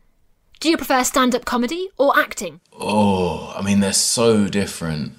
Do 0.61 0.71
you 0.71 0.77
prefer 0.77 1.03
stand-up 1.03 1.45
comedy 1.45 1.91
or 1.99 2.17
acting? 2.17 2.61
Oh 2.73 3.53
i 3.57 3.63
mean 3.63 3.81
they're 3.81 3.93
so 3.93 4.49
different 4.49 5.15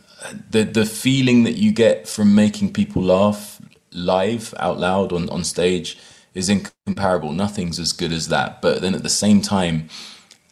the 0.49 0.63
the 0.63 0.85
feeling 0.85 1.43
that 1.43 1.57
you 1.57 1.71
get 1.71 2.07
from 2.07 2.33
making 2.35 2.73
people 2.73 3.01
laugh 3.01 3.61
live 3.91 4.53
out 4.59 4.79
loud 4.79 5.13
on, 5.13 5.29
on 5.29 5.43
stage 5.43 5.97
is 6.33 6.49
incomparable. 6.49 7.31
Nothing's 7.31 7.79
as 7.79 7.93
good 7.93 8.11
as 8.11 8.27
that. 8.29 8.61
But 8.61 8.81
then 8.81 8.95
at 8.95 9.03
the 9.03 9.09
same 9.09 9.41
time, 9.41 9.89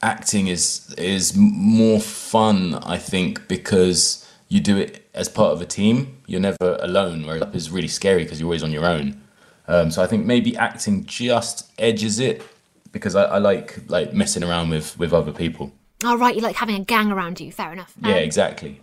acting 0.01 0.47
is 0.47 0.93
is 0.97 1.35
more 1.35 1.99
fun, 1.99 2.75
I 2.75 2.97
think, 2.97 3.47
because 3.47 4.27
you 4.47 4.59
do 4.59 4.77
it 4.77 5.07
as 5.13 5.29
part 5.29 5.53
of 5.53 5.61
a 5.61 5.65
team. 5.65 6.21
You're 6.27 6.41
never 6.41 6.77
alone. 6.79 7.25
Whereas 7.25 7.41
up 7.41 7.55
is 7.55 7.71
really 7.71 7.87
scary 7.87 8.23
because 8.23 8.39
you're 8.39 8.47
always 8.47 8.63
on 8.63 8.71
your 8.71 8.85
own. 8.85 9.21
Um, 9.67 9.91
so 9.91 10.03
I 10.03 10.07
think 10.07 10.25
maybe 10.25 10.57
acting 10.57 11.05
just 11.05 11.71
edges 11.79 12.19
it 12.19 12.43
because 12.91 13.15
I, 13.15 13.23
I, 13.23 13.37
like 13.37 13.79
like 13.87 14.13
messing 14.13 14.43
around 14.43 14.69
with 14.69 14.97
with 14.99 15.13
other 15.13 15.31
people. 15.31 15.71
Oh 16.03 16.17
right, 16.17 16.35
you 16.35 16.41
like 16.41 16.55
having 16.55 16.75
a 16.75 16.83
gang 16.83 17.11
around 17.11 17.39
you. 17.39 17.51
Fair 17.51 17.71
enough. 17.71 17.93
Um, 18.03 18.09
yeah, 18.09 18.17
exactly 18.17 18.81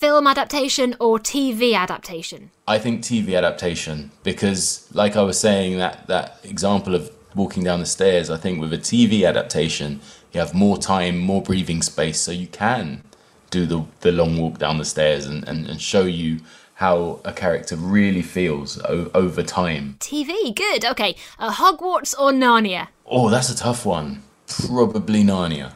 film 0.00 0.26
adaptation 0.26 0.96
or 0.98 1.18
TV 1.18 1.74
adaptation? 1.74 2.50
I 2.66 2.78
think 2.78 3.02
TV 3.02 3.36
adaptation 3.36 4.10
because, 4.22 4.88
like 4.94 5.14
I 5.14 5.22
was 5.22 5.38
saying, 5.38 5.76
that 5.76 6.06
that 6.06 6.38
example 6.42 6.94
of 6.94 7.10
walking 7.34 7.62
down 7.62 7.80
the 7.80 7.86
stairs. 7.86 8.30
I 8.30 8.38
think 8.38 8.60
with 8.60 8.72
a 8.72 8.78
TV 8.78 9.28
adaptation, 9.28 10.00
you 10.32 10.40
have 10.40 10.54
more 10.54 10.78
time, 10.78 11.18
more 11.18 11.42
breathing 11.42 11.82
space, 11.82 12.18
so 12.18 12.32
you 12.32 12.46
can 12.46 13.02
do 13.50 13.66
the 13.66 13.84
the 14.00 14.10
long 14.10 14.38
walk 14.38 14.58
down 14.58 14.78
the 14.78 14.84
stairs 14.84 15.26
and, 15.26 15.46
and, 15.46 15.66
and 15.66 15.80
show 15.80 16.04
you 16.04 16.40
how 16.74 17.20
a 17.26 17.32
character 17.32 17.76
really 17.76 18.22
feels 18.22 18.80
o- 18.84 19.10
over 19.12 19.42
time. 19.42 19.96
TV, 20.00 20.54
good. 20.54 20.82
Okay, 20.82 21.14
uh, 21.38 21.52
Hogwarts 21.52 22.14
or 22.18 22.30
Narnia? 22.32 22.88
Oh, 23.04 23.28
that's 23.28 23.50
a 23.50 23.56
tough 23.56 23.84
one. 23.84 24.22
Probably 24.66 25.22
Narnia. 25.22 25.74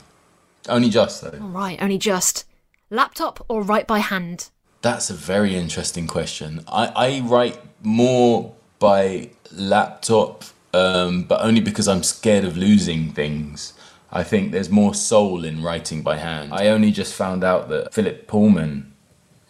Only 0.66 0.88
just 0.88 1.21
though. 1.21 1.38
All 1.43 1.49
right, 1.49 1.78
only 1.83 1.99
just. 1.99 2.47
Laptop 2.91 3.45
or 3.49 3.62
write 3.62 3.87
by 3.87 3.99
hand? 3.99 4.50
That's 4.83 5.09
a 5.11 5.14
very 5.14 5.55
interesting 5.57 6.07
question. 6.07 6.64
I, 6.69 6.87
I 6.95 7.21
write 7.21 7.59
more 7.83 8.55
by 8.79 9.31
laptop, 9.50 10.45
um, 10.75 11.23
but 11.25 11.41
only 11.43 11.61
because 11.61 11.88
I'm 11.88 12.03
scared 12.03 12.45
of 12.45 12.57
losing 12.57 13.12
things. 13.12 13.73
I 14.12 14.23
think 14.23 14.53
there's 14.53 14.71
more 14.71 14.95
soul 14.95 15.45
in 15.45 15.62
writing 15.62 16.03
by 16.03 16.19
hand. 16.19 16.53
I 16.53 16.69
only 16.69 16.93
just 16.93 17.14
found 17.14 17.43
out 17.43 17.69
that 17.71 17.95
Philip 17.95 18.26
Pullman 18.29 18.93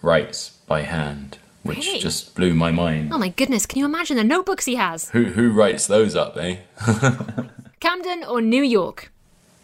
writes 0.00 0.50
by 0.67 0.83
hand, 0.83 1.38
which 1.62 1.87
Really? 1.87 1.99
just 1.99 2.35
blew 2.35 2.55
my 2.55 2.71
mind. 2.71 3.12
Oh 3.12 3.19
my 3.19 3.29
goodness, 3.29 3.67
can 3.67 3.79
you 3.81 3.85
imagine 3.85 4.17
the 4.17 4.25
notebooks 4.25 4.64
he 4.64 4.76
has? 4.76 5.11
Who 5.11 5.25
who 5.25 5.50
writes 5.53 5.87
those 5.87 6.14
up, 6.14 6.37
eh? 6.38 6.59
Camden 7.81 8.25
or 8.25 8.41
New 8.41 8.62
York? 8.62 9.11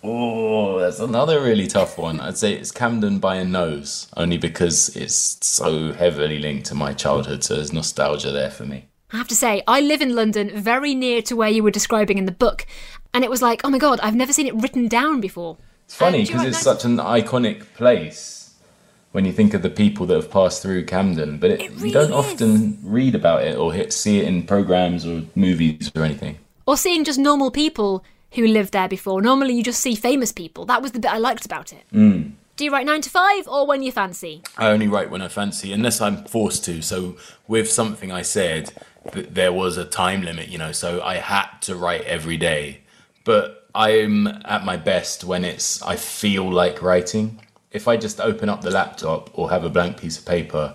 Oh, 0.02 0.78
that's 0.78 0.98
another 0.98 1.42
really 1.42 1.66
tough 1.66 1.98
one. 1.98 2.20
I'd 2.20 2.38
say 2.38 2.54
it's 2.54 2.70
Camden 2.72 3.18
by 3.18 3.36
a 3.36 3.44
nose, 3.44 4.08
only 4.16 4.38
because 4.38 4.94
it's 4.96 5.36
so 5.46 5.92
heavily 5.92 6.38
linked 6.38 6.66
to 6.66 6.74
my 6.74 6.94
childhood, 6.94 7.44
so 7.44 7.56
there's 7.56 7.72
nostalgia 7.72 8.30
there 8.30 8.50
for 8.50 8.64
me. 8.64 8.86
I 9.12 9.18
have 9.18 9.28
to 9.28 9.36
say, 9.36 9.62
I 9.66 9.80
live 9.80 10.00
in 10.00 10.14
London, 10.14 10.50
very 10.58 10.94
near 10.94 11.20
to 11.22 11.36
where 11.36 11.48
you 11.50 11.62
were 11.62 11.70
describing 11.70 12.16
in 12.16 12.24
the 12.24 12.32
book, 12.32 12.66
and 13.12 13.24
it 13.24 13.30
was 13.30 13.42
like, 13.42 13.60
oh 13.64 13.70
my 13.70 13.78
god, 13.78 14.00
I've 14.00 14.14
never 14.14 14.32
seen 14.32 14.46
it 14.46 14.54
written 14.54 14.88
down 14.88 15.20
before. 15.20 15.58
It's 15.84 15.96
funny 15.96 16.20
Um, 16.20 16.24
because 16.24 16.40
write 16.40 16.48
it's 16.48 16.60
such 16.62 16.84
an 16.84 16.96
iconic 16.96 17.64
place 17.74 18.54
when 19.12 19.24
you 19.24 19.32
think 19.32 19.52
of 19.52 19.62
the 19.62 19.70
people 19.70 20.06
that 20.06 20.14
have 20.14 20.30
passed 20.30 20.62
through 20.62 20.84
Camden, 20.84 21.38
but 21.38 21.50
it, 21.50 21.60
It 21.62 21.72
you 21.72 21.92
don't 21.92 22.10
is. 22.10 22.12
often 22.12 22.78
read 22.82 23.14
about 23.16 23.42
it 23.42 23.56
or 23.58 23.74
see 23.90 24.20
it 24.20 24.28
in 24.28 24.44
programs 24.44 25.04
or 25.04 25.24
movies 25.34 25.90
or 25.94 26.04
anything. 26.04 26.38
Or 26.66 26.76
seeing 26.76 27.04
just 27.04 27.18
normal 27.18 27.50
people 27.50 28.04
who 28.32 28.46
lived 28.46 28.72
there 28.72 28.88
before. 28.88 29.20
Normally 29.20 29.54
you 29.54 29.62
just 29.62 29.80
see 29.80 29.94
famous 29.94 30.32
people. 30.32 30.64
That 30.66 30.82
was 30.82 30.92
the 30.92 31.00
bit 31.00 31.12
I 31.12 31.18
liked 31.18 31.44
about 31.44 31.72
it. 31.72 31.84
Mm. 31.92 32.32
Do 32.56 32.64
you 32.64 32.70
write 32.70 32.86
9 32.86 33.00
to 33.00 33.10
5 33.10 33.48
or 33.48 33.66
when 33.66 33.82
you 33.82 33.90
fancy? 33.90 34.42
I 34.58 34.68
only 34.68 34.86
write 34.86 35.10
when 35.10 35.22
I 35.22 35.28
fancy, 35.28 35.72
unless 35.72 36.00
I'm 36.00 36.24
forced 36.24 36.64
to. 36.66 36.82
So 36.82 37.16
with 37.48 37.70
something 37.70 38.12
I 38.12 38.22
said, 38.22 38.72
there 39.14 39.52
was 39.52 39.78
a 39.78 39.84
time 39.84 40.22
limit, 40.22 40.48
you 40.48 40.58
know, 40.58 40.72
so 40.72 41.00
I 41.02 41.16
had 41.16 41.48
to 41.62 41.74
write 41.74 42.02
every 42.02 42.36
day. 42.36 42.80
But 43.24 43.66
I'm 43.74 44.26
at 44.26 44.64
my 44.64 44.76
best 44.76 45.24
when 45.24 45.44
it's 45.44 45.80
I 45.82 45.96
feel 45.96 46.52
like 46.52 46.82
writing. 46.82 47.40
If 47.70 47.88
I 47.88 47.96
just 47.96 48.20
open 48.20 48.48
up 48.48 48.60
the 48.60 48.70
laptop 48.70 49.30
or 49.38 49.48
have 49.50 49.64
a 49.64 49.70
blank 49.70 49.98
piece 49.98 50.18
of 50.18 50.26
paper 50.26 50.74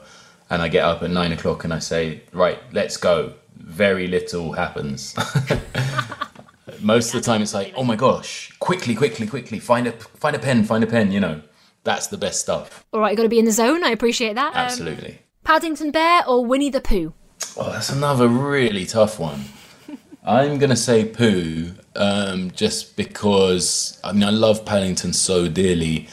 and 0.49 0.61
I 0.61 0.69
get 0.69 0.85
up 0.85 1.03
at 1.03 1.11
nine 1.11 1.33
o'clock 1.33 1.65
and 1.65 1.73
I 1.73 1.79
say, 1.79 2.21
right, 2.31 2.59
let's 2.71 2.97
go, 2.97 3.33
very 3.57 4.07
little 4.07 4.53
happens. 4.53 5.15
Most 6.81 7.13
of 7.13 7.21
the 7.21 7.25
time, 7.25 7.41
it's 7.41 7.53
like, 7.53 7.73
oh 7.75 7.83
my 7.83 7.95
gosh, 7.95 8.51
quickly, 8.59 8.95
quickly, 8.95 9.27
quickly, 9.27 9.59
find 9.59 9.87
a 9.87 9.91
find 9.91 10.35
a 10.35 10.39
pen, 10.39 10.63
find 10.63 10.83
a 10.83 10.87
pen. 10.87 11.11
You 11.11 11.19
know, 11.19 11.41
that's 11.83 12.07
the 12.07 12.17
best 12.17 12.41
stuff. 12.41 12.85
All 12.93 12.99
right, 12.99 13.11
you 13.11 13.17
got 13.17 13.23
to 13.23 13.29
be 13.29 13.39
in 13.39 13.45
the 13.45 13.51
zone. 13.51 13.83
I 13.83 13.89
appreciate 13.89 14.35
that. 14.35 14.53
Um, 14.53 14.57
Absolutely. 14.57 15.19
Paddington 15.43 15.91
Bear 15.91 16.27
or 16.27 16.45
Winnie 16.45 16.69
the 16.69 16.81
Pooh? 16.81 17.13
Oh, 17.57 17.71
that's 17.71 17.89
another 17.89 18.27
really 18.27 18.85
tough 18.85 19.19
one. 19.19 19.45
I'm 20.25 20.57
gonna 20.57 20.75
say 20.75 21.05
Pooh, 21.05 21.73
um, 21.95 22.51
just 22.51 22.97
because 22.97 23.99
I 24.03 24.11
mean 24.11 24.23
I 24.23 24.31
love 24.31 24.65
Paddington 24.65 25.13
so 25.13 25.47
dearly, 25.47 26.09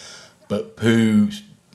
but 0.49 0.77
Pooh 0.77 1.31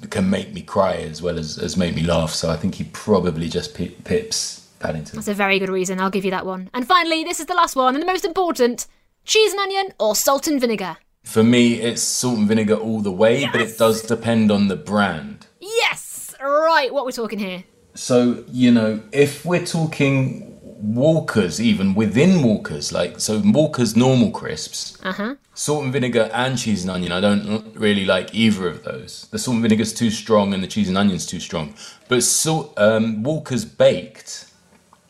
can 0.09 0.29
make 0.29 0.53
me 0.53 0.61
cry 0.61 0.95
as 0.97 1.21
well 1.21 1.39
as, 1.39 1.57
as 1.57 1.75
make 1.75 1.95
me 1.95 2.03
laugh. 2.03 2.31
So 2.31 2.49
I 2.49 2.55
think 2.55 2.75
he 2.75 2.83
probably 2.85 3.49
just 3.49 3.75
pi- 3.75 3.95
pips 4.03 4.56
Paddington. 4.79 5.15
That's 5.15 5.27
a 5.27 5.33
very 5.33 5.59
good 5.59 5.69
reason. 5.69 5.99
I'll 5.99 6.09
give 6.09 6.25
you 6.25 6.31
that 6.31 6.45
one. 6.45 6.69
And 6.73 6.87
finally, 6.87 7.23
this 7.23 7.39
is 7.39 7.45
the 7.47 7.53
last 7.55 7.75
one 7.75 7.95
and 7.95 8.01
the 8.01 8.05
most 8.07 8.25
important 8.25 8.87
cheese 9.25 9.51
and 9.51 9.59
onion 9.59 9.93
or 9.99 10.15
salt 10.15 10.47
and 10.47 10.59
vinegar? 10.59 10.97
For 11.23 11.43
me, 11.43 11.75
it's 11.81 12.01
salt 12.01 12.37
and 12.37 12.47
vinegar 12.47 12.75
all 12.75 13.01
the 13.01 13.11
way, 13.11 13.47
but 13.51 13.59
it 13.61 13.77
does 13.77 14.01
depend 14.01 14.51
on 14.51 14.67
the 14.69 14.75
brand. 14.77 15.47
Yes! 15.59 16.33
Right, 16.41 16.93
what 16.93 17.05
we're 17.05 17.11
talking 17.11 17.39
here. 17.39 17.63
So, 17.95 18.43
you 18.49 18.71
know, 18.71 19.01
if 19.11 19.43
we're 19.43 19.65
talking 19.65 20.53
Walkers, 20.79 21.59
even 21.59 21.95
within 21.95 22.43
Walkers, 22.43 22.93
like, 22.93 23.19
so 23.19 23.41
Walkers 23.43 23.95
normal 23.95 24.31
crisps, 24.31 24.97
Uh 25.03 25.11
huh. 25.11 25.35
salt 25.55 25.83
and 25.83 25.91
vinegar 25.91 26.29
and 26.33 26.57
cheese 26.57 26.83
and 26.83 26.91
onion, 26.91 27.11
I 27.11 27.19
don't 27.19 27.75
really 27.75 28.05
like 28.05 28.33
either 28.33 28.67
of 28.67 28.83
those. 28.83 29.27
The 29.31 29.39
salt 29.39 29.55
and 29.55 29.63
vinegar's 29.63 29.91
too 29.93 30.11
strong 30.11 30.53
and 30.53 30.63
the 30.63 30.67
cheese 30.67 30.87
and 30.87 30.97
onion's 30.97 31.25
too 31.25 31.39
strong. 31.39 31.73
But 32.07 32.21
salt, 32.23 32.73
um, 32.77 33.23
Walkers 33.23 33.65
baked, 33.65 34.45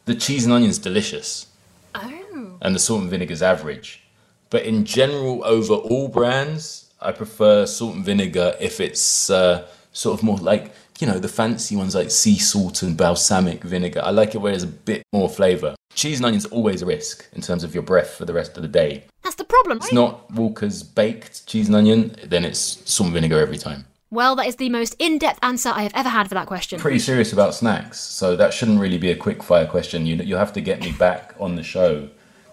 the 0.08 0.16
cheese 0.16 0.44
and 0.46 0.54
onion's 0.54 0.80
delicious 0.80 1.46
Oh. 1.96 2.58
and 2.62 2.74
the 2.76 2.80
salt 2.80 3.02
and 3.02 3.10
vinegar's 3.10 3.42
average. 3.42 4.02
But 4.50 4.64
in 4.64 4.86
general, 4.86 5.44
over 5.46 5.74
all 5.76 6.08
brands, 6.08 6.90
I 7.02 7.12
prefer 7.12 7.66
salt 7.66 7.96
and 7.96 8.04
vinegar 8.06 8.56
if 8.60 8.80
it's 8.80 9.30
uh, 9.30 9.68
sort 9.94 10.18
of 10.18 10.24
more 10.24 10.38
like, 10.38 10.72
you 11.00 11.08
know, 11.08 11.20
the 11.20 11.28
fancy 11.28 11.76
ones 11.76 11.94
like 11.96 12.10
sea 12.12 12.38
salt 12.40 12.82
and 12.84 12.96
balsamic 12.98 13.64
vinegar. 13.64 14.02
I 14.04 14.12
like 14.12 14.34
it 14.36 14.40
where 14.40 14.52
there's 14.54 14.64
a 14.64 14.68
bit 14.68 15.04
more 15.14 15.30
flavour. 15.30 15.76
Cheese 15.94 16.20
and 16.20 16.26
onion's 16.28 16.46
always 16.46 16.82
a 16.82 16.86
risk 16.86 17.28
in 17.34 17.42
terms 17.42 17.64
of 17.64 17.74
your 17.74 17.84
breath 17.84 18.12
for 18.12 18.26
the 18.26 18.34
rest 18.34 18.56
of 18.58 18.62
the 18.64 18.70
day. 18.70 19.04
That's 19.24 19.36
the 19.36 19.44
problem, 19.44 19.78
It's 19.80 19.92
not 19.92 20.32
Walker's 20.32 20.84
baked 20.84 21.46
cheese 21.48 21.68
and 21.68 21.76
onion, 21.76 22.16
then 22.24 22.46
it's 22.46 22.60
salt 22.86 23.08
and 23.08 23.14
vinegar 23.16 23.40
every 23.40 23.58
time. 23.58 23.86
Well, 24.10 24.36
that 24.38 24.48
is 24.48 24.56
the 24.56 24.70
most 24.70 24.96
in 25.00 25.18
depth 25.18 25.40
answer 25.42 25.70
I 25.70 25.84
have 25.84 25.92
ever 25.94 26.10
had 26.10 26.30
for 26.30 26.36
that 26.36 26.48
question. 26.48 26.80
Pretty 26.80 27.00
serious 27.00 27.34
about 27.34 27.54
snacks, 27.54 28.00
so 28.00 28.36
that 28.38 28.54
shouldn't 28.54 28.80
really 28.80 28.98
be 28.98 29.12
a 29.12 29.16
quick 29.16 29.44
fire 29.44 29.66
question. 29.66 30.06
You, 30.06 30.16
you'll 30.16 30.40
have 30.40 30.54
to 30.54 30.62
get 30.62 30.82
me 30.82 30.94
back 30.94 31.34
on 31.40 31.56
the 31.56 31.64
show 31.64 32.10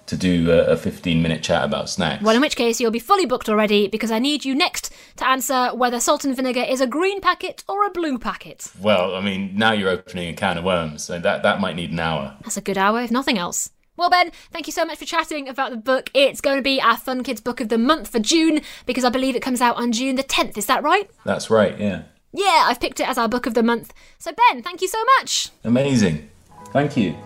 to 0.06 0.16
do 0.16 0.50
a, 0.50 0.72
a 0.72 0.76
15 0.76 1.22
minute 1.22 1.42
chat 1.42 1.64
about 1.64 1.88
snacks. 1.88 2.22
Well, 2.22 2.34
in 2.34 2.40
which 2.40 2.56
case, 2.56 2.80
you'll 2.80 2.90
be 2.90 2.98
fully 2.98 3.24
booked 3.24 3.48
already 3.48 3.88
because 3.88 4.10
I 4.10 4.18
need 4.18 4.44
you 4.44 4.54
next 4.54 4.92
to 5.16 5.26
answer 5.26 5.70
whether 5.74 6.00
salt 6.00 6.24
and 6.24 6.36
vinegar 6.36 6.62
is 6.62 6.80
a 6.80 6.86
green 6.86 7.20
packet 7.20 7.64
or 7.68 7.86
a 7.86 7.90
blue 7.90 8.18
packet. 8.18 8.70
Well, 8.80 9.14
I 9.14 9.20
mean, 9.20 9.56
now 9.56 9.72
you're 9.72 9.90
opening 9.90 10.28
a 10.28 10.36
can 10.36 10.58
of 10.58 10.64
worms, 10.64 11.04
so 11.04 11.18
that, 11.18 11.42
that 11.42 11.60
might 11.60 11.76
need 11.76 11.92
an 11.92 12.00
hour. 12.00 12.36
That's 12.42 12.56
a 12.56 12.62
good 12.62 12.78
hour, 12.78 13.00
if 13.00 13.10
nothing 13.10 13.38
else. 13.38 13.70
Well, 13.96 14.10
Ben, 14.10 14.32
thank 14.50 14.66
you 14.66 14.72
so 14.72 14.84
much 14.84 14.98
for 14.98 15.04
chatting 15.04 15.48
about 15.48 15.70
the 15.70 15.76
book. 15.76 16.10
It's 16.14 16.40
going 16.40 16.56
to 16.56 16.62
be 16.62 16.80
our 16.80 16.96
Fun 16.96 17.22
Kids 17.22 17.40
Book 17.40 17.60
of 17.60 17.68
the 17.68 17.78
Month 17.78 18.08
for 18.08 18.18
June 18.18 18.60
because 18.86 19.04
I 19.04 19.08
believe 19.08 19.36
it 19.36 19.42
comes 19.42 19.60
out 19.60 19.76
on 19.76 19.92
June 19.92 20.16
the 20.16 20.24
10th. 20.24 20.58
Is 20.58 20.66
that 20.66 20.82
right? 20.82 21.08
That's 21.24 21.48
right, 21.48 21.78
yeah. 21.78 22.02
Yeah, 22.32 22.64
I've 22.66 22.80
picked 22.80 22.98
it 22.98 23.08
as 23.08 23.18
our 23.18 23.28
Book 23.28 23.46
of 23.46 23.54
the 23.54 23.62
Month. 23.62 23.94
So, 24.18 24.32
Ben, 24.32 24.62
thank 24.62 24.82
you 24.82 24.88
so 24.88 24.98
much. 25.18 25.50
Amazing. 25.62 26.28
Thank 26.72 26.96
you. 26.96 27.16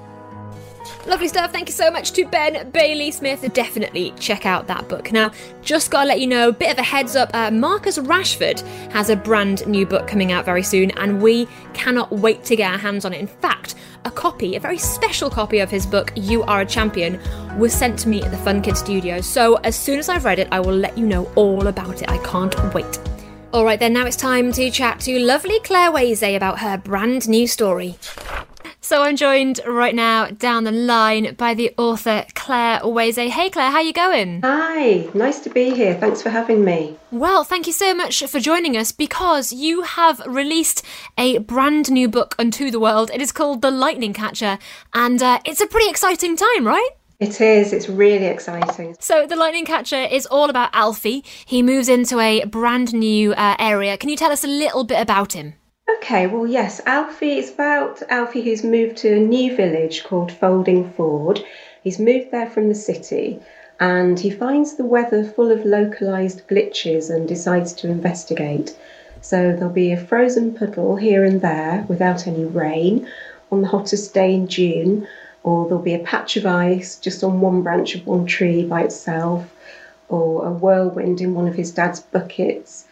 Lovely 1.06 1.28
stuff. 1.28 1.52
Thank 1.52 1.68
you 1.68 1.72
so 1.72 1.90
much 1.90 2.12
to 2.12 2.26
Ben 2.26 2.70
Bailey 2.70 3.10
Smith. 3.10 3.50
Definitely 3.54 4.12
check 4.18 4.44
out 4.44 4.66
that 4.66 4.88
book. 4.88 5.10
Now, 5.10 5.30
just 5.62 5.90
gotta 5.90 6.06
let 6.06 6.20
you 6.20 6.26
know, 6.26 6.50
a 6.50 6.52
bit 6.52 6.70
of 6.70 6.78
a 6.78 6.82
heads 6.82 7.16
up. 7.16 7.30
Uh, 7.32 7.50
Marcus 7.50 7.98
Rashford 7.98 8.60
has 8.92 9.08
a 9.08 9.16
brand 9.16 9.66
new 9.66 9.86
book 9.86 10.06
coming 10.06 10.32
out 10.32 10.44
very 10.44 10.62
soon, 10.62 10.90
and 10.92 11.22
we 11.22 11.48
cannot 11.72 12.12
wait 12.12 12.44
to 12.44 12.56
get 12.56 12.70
our 12.72 12.78
hands 12.78 13.06
on 13.06 13.14
it. 13.14 13.20
In 13.20 13.26
fact, 13.26 13.74
a 14.08 14.10
copy, 14.10 14.56
a 14.56 14.60
very 14.60 14.78
special 14.78 15.28
copy 15.28 15.58
of 15.58 15.70
his 15.70 15.84
book, 15.84 16.12
You 16.16 16.42
Are 16.44 16.62
a 16.62 16.66
Champion, 16.66 17.20
was 17.58 17.74
sent 17.74 17.98
to 18.00 18.08
me 18.08 18.22
at 18.22 18.30
the 18.30 18.38
Fun 18.38 18.62
Kid 18.62 18.76
Studio. 18.76 19.20
So 19.20 19.56
as 19.56 19.76
soon 19.76 19.98
as 19.98 20.08
I've 20.08 20.24
read 20.24 20.38
it, 20.38 20.48
I 20.50 20.60
will 20.60 20.74
let 20.74 20.96
you 20.96 21.06
know 21.06 21.30
all 21.36 21.66
about 21.66 22.00
it. 22.02 22.10
I 22.10 22.16
can't 22.24 22.54
wait. 22.72 22.98
All 23.52 23.64
right, 23.64 23.78
then 23.78 23.92
now 23.92 24.06
it's 24.06 24.16
time 24.16 24.50
to 24.52 24.70
chat 24.70 25.00
to 25.00 25.18
lovely 25.18 25.60
Clare 25.60 25.90
Weze 25.90 26.34
about 26.34 26.58
her 26.60 26.78
brand 26.78 27.28
new 27.28 27.46
story. 27.46 27.96
So 28.88 29.02
I'm 29.02 29.16
joined 29.16 29.60
right 29.66 29.94
now 29.94 30.28
down 30.28 30.64
the 30.64 30.72
line 30.72 31.34
by 31.34 31.52
the 31.52 31.74
author 31.76 32.24
Clare 32.34 32.80
Weze. 32.80 33.28
Hey 33.28 33.50
Clare, 33.50 33.70
how 33.70 33.80
you 33.80 33.92
going? 33.92 34.40
Hi, 34.40 35.06
nice 35.12 35.40
to 35.40 35.50
be 35.50 35.74
here. 35.74 35.94
Thanks 35.94 36.22
for 36.22 36.30
having 36.30 36.64
me. 36.64 36.96
Well, 37.10 37.44
thank 37.44 37.66
you 37.66 37.74
so 37.74 37.94
much 37.94 38.24
for 38.24 38.40
joining 38.40 38.78
us 38.78 38.90
because 38.90 39.52
you 39.52 39.82
have 39.82 40.22
released 40.26 40.86
a 41.18 41.36
brand 41.36 41.90
new 41.90 42.08
book 42.08 42.34
unto 42.38 42.70
the 42.70 42.80
world. 42.80 43.10
It 43.12 43.20
is 43.20 43.30
called 43.30 43.60
The 43.60 43.70
Lightning 43.70 44.14
Catcher, 44.14 44.58
and 44.94 45.22
uh, 45.22 45.40
it's 45.44 45.60
a 45.60 45.66
pretty 45.66 45.90
exciting 45.90 46.34
time, 46.34 46.66
right? 46.66 46.88
It 47.20 47.42
is, 47.42 47.74
it's 47.74 47.90
really 47.90 48.24
exciting. 48.24 48.96
So, 49.00 49.26
The 49.26 49.36
Lightning 49.36 49.66
Catcher 49.66 50.04
is 50.04 50.24
all 50.24 50.48
about 50.48 50.70
Alfie. 50.72 51.24
He 51.44 51.62
moves 51.62 51.90
into 51.90 52.20
a 52.20 52.46
brand 52.46 52.94
new 52.94 53.34
uh, 53.34 53.54
area. 53.58 53.98
Can 53.98 54.08
you 54.08 54.16
tell 54.16 54.32
us 54.32 54.44
a 54.44 54.48
little 54.48 54.84
bit 54.84 54.98
about 54.98 55.34
him? 55.34 55.56
Okay, 55.96 56.26
well, 56.26 56.46
yes, 56.46 56.82
Alfie, 56.84 57.38
it's 57.38 57.50
about 57.50 58.02
Alfie 58.10 58.42
who's 58.42 58.62
moved 58.62 58.98
to 58.98 59.16
a 59.16 59.20
new 59.20 59.56
village 59.56 60.04
called 60.04 60.30
Folding 60.30 60.90
Ford. 60.92 61.42
He's 61.82 61.98
moved 61.98 62.30
there 62.30 62.50
from 62.50 62.68
the 62.68 62.74
city 62.74 63.40
and 63.80 64.20
he 64.20 64.28
finds 64.28 64.74
the 64.74 64.84
weather 64.84 65.24
full 65.24 65.50
of 65.50 65.64
localised 65.64 66.46
glitches 66.46 67.08
and 67.08 67.26
decides 67.26 67.72
to 67.74 67.88
investigate. 67.88 68.76
So 69.22 69.52
there'll 69.52 69.72
be 69.72 69.92
a 69.92 69.96
frozen 69.96 70.52
puddle 70.54 70.96
here 70.96 71.24
and 71.24 71.40
there 71.40 71.86
without 71.88 72.26
any 72.26 72.44
rain 72.44 73.08
on 73.50 73.62
the 73.62 73.68
hottest 73.68 74.12
day 74.12 74.34
in 74.34 74.46
June, 74.46 75.08
or 75.42 75.66
there'll 75.66 75.82
be 75.82 75.94
a 75.94 76.00
patch 76.00 76.36
of 76.36 76.44
ice 76.44 76.96
just 76.96 77.24
on 77.24 77.40
one 77.40 77.62
branch 77.62 77.94
of 77.94 78.06
one 78.06 78.26
tree 78.26 78.62
by 78.62 78.82
itself, 78.82 79.54
or 80.10 80.44
a 80.44 80.50
whirlwind 80.50 81.22
in 81.22 81.34
one 81.34 81.48
of 81.48 81.54
his 81.54 81.70
dad's 81.70 82.00
buckets. 82.00 82.84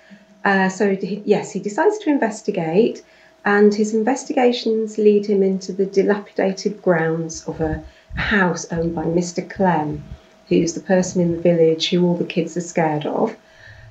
Uh, 0.46 0.68
so, 0.68 0.94
he, 0.94 1.20
yes, 1.24 1.50
he 1.50 1.58
decides 1.58 1.98
to 1.98 2.08
investigate, 2.08 3.02
and 3.44 3.74
his 3.74 3.92
investigations 3.92 4.96
lead 4.96 5.26
him 5.26 5.42
into 5.42 5.72
the 5.72 5.86
dilapidated 5.86 6.80
grounds 6.80 7.42
of 7.48 7.60
a 7.60 7.82
house 8.14 8.64
owned 8.70 8.94
by 8.94 9.02
Mr. 9.02 9.42
Clem, 9.50 10.04
who's 10.48 10.74
the 10.74 10.80
person 10.94 11.20
in 11.20 11.32
the 11.32 11.40
village 11.40 11.88
who 11.88 12.06
all 12.06 12.16
the 12.16 12.24
kids 12.24 12.56
are 12.56 12.60
scared 12.60 13.04
of, 13.06 13.36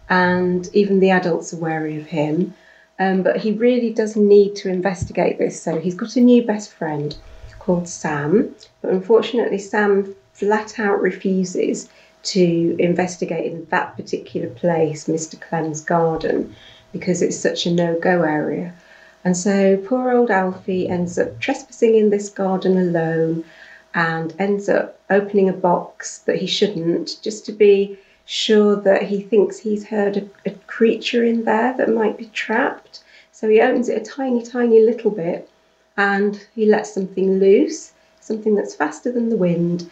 and 0.10 0.70
even 0.74 1.02
the 1.02 1.12
adults 1.12 1.54
are 1.54 1.58
wary 1.58 2.00
of 2.00 2.06
him. 2.06 2.54
Um, 3.00 3.22
but 3.22 3.36
he 3.36 3.52
really 3.52 3.94
does 3.94 4.16
need 4.16 4.56
to 4.56 4.70
investigate 4.70 5.38
this. 5.38 5.62
So 5.62 5.78
he's 5.82 5.96
got 5.96 6.16
a 6.16 6.22
new 6.22 6.42
best 6.42 6.72
friend 6.72 7.14
called 7.60 7.90
Sam, 7.90 8.56
but 8.82 8.92
unfortunately, 8.92 9.58
Sam 9.58 10.16
flat 10.32 10.80
out 10.80 11.02
refuses 11.02 11.90
to 12.26 12.76
investigate 12.80 13.52
in 13.52 13.66
that 13.70 13.96
particular 13.96 14.50
place, 14.50 15.08
Mr. 15.08 15.40
Clem's 15.40 15.82
garden, 15.82 16.56
because 16.92 17.22
it's 17.22 17.38
such 17.38 17.66
a 17.66 17.72
no 17.72 18.00
go 18.00 18.24
area. 18.24 18.74
And 19.24 19.36
so 19.36 19.78
poor 19.78 20.12
old 20.12 20.30
Alfie 20.30 20.88
ends 20.88 21.18
up 21.18 21.40
trespassing 21.40 21.96
in 21.96 22.10
this 22.10 22.30
garden 22.30 22.78
alone 22.78 23.44
and 23.94 24.36
ends 24.38 24.70
up 24.70 25.00
opening 25.10 25.50
a 25.50 25.54
box 25.54 26.20
that 26.20 26.38
he 26.38 26.48
shouldn't 26.48 27.18
just 27.22 27.46
to 27.46 27.52
be 27.52 27.98
sure 28.26 28.76
that 28.76 29.04
he 29.04 29.22
thinks 29.22 29.58
he's 29.58 29.88
heard 29.88 30.18
a, 30.18 30.28
a 30.46 30.52
creature 30.68 31.24
in 31.24 31.46
there 31.46 31.76
that 31.78 31.90
might 31.90 32.18
be 32.18 32.26
trapped. 32.26 33.04
So 33.32 33.50
he 33.50 33.62
opens 33.62 33.90
it 33.90 34.02
a 34.02 34.06
tiny, 34.06 34.44
tiny 34.44 34.82
little 34.82 35.12
bit 35.12 35.50
and 35.98 36.46
he 36.54 36.66
lets 36.66 36.94
something 36.94 37.40
loose, 37.40 37.94
something 38.20 38.56
that's 38.56 38.76
faster 38.76 39.12
than 39.12 39.30
the 39.30 39.38
wind, 39.38 39.90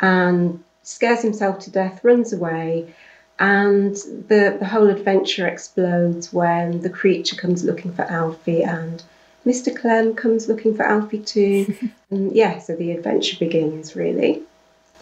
and 0.00 0.62
scares 0.82 1.22
himself 1.22 1.58
to 1.60 1.70
death, 1.70 2.02
runs 2.04 2.32
away. 2.32 2.94
And 3.38 3.94
the, 4.28 4.56
the 4.58 4.66
whole 4.66 4.88
adventure 4.88 5.48
explodes 5.48 6.32
when 6.32 6.82
the 6.82 6.90
creature 6.90 7.36
comes 7.36 7.64
looking 7.64 7.92
for 7.92 8.02
Alfie 8.02 8.62
and 8.62 9.02
Mr. 9.44 9.76
Clem 9.76 10.14
comes 10.14 10.48
looking 10.48 10.74
for 10.76 10.84
Alfie 10.84 11.18
too. 11.18 11.74
and 12.10 12.32
yeah, 12.32 12.58
so 12.58 12.76
the 12.76 12.92
adventure 12.92 13.36
begins 13.38 13.96
really. 13.96 14.42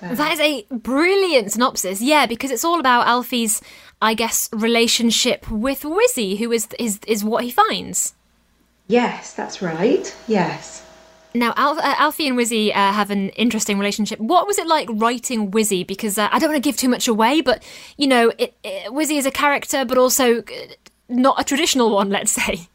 That 0.00 0.32
is 0.32 0.40
a 0.40 0.64
brilliant 0.70 1.52
synopsis. 1.52 2.00
Yeah, 2.00 2.24
because 2.24 2.50
it's 2.50 2.64
all 2.64 2.80
about 2.80 3.06
Alfie's, 3.06 3.60
I 4.00 4.14
guess, 4.14 4.48
relationship 4.52 5.50
with 5.50 5.82
Wizzy, 5.82 6.38
who 6.38 6.50
is 6.52 6.68
is 6.78 7.00
is 7.06 7.22
what 7.22 7.44
he 7.44 7.50
finds. 7.50 8.14
Yes, 8.86 9.34
that's 9.34 9.60
right. 9.60 10.14
Yes. 10.26 10.82
Now, 11.34 11.54
Al- 11.56 11.78
uh, 11.78 11.94
Alfie 11.98 12.26
and 12.26 12.36
Wizzy 12.36 12.70
uh, 12.70 12.92
have 12.92 13.10
an 13.10 13.28
interesting 13.30 13.78
relationship. 13.78 14.18
What 14.18 14.46
was 14.46 14.58
it 14.58 14.66
like 14.66 14.88
writing 14.92 15.50
Wizzy? 15.50 15.86
Because 15.86 16.18
uh, 16.18 16.28
I 16.32 16.38
don't 16.38 16.50
want 16.50 16.62
to 16.62 16.68
give 16.68 16.76
too 16.76 16.88
much 16.88 17.06
away, 17.06 17.40
but 17.40 17.62
you 17.96 18.06
know, 18.06 18.32
it, 18.38 18.54
it, 18.64 18.92
Wizzy 18.92 19.16
is 19.16 19.26
a 19.26 19.30
character, 19.30 19.84
but 19.84 19.96
also 19.96 20.38
uh, 20.38 20.42
not 21.08 21.40
a 21.40 21.44
traditional 21.44 21.90
one, 21.90 22.10
let's 22.10 22.32
say. 22.32 22.68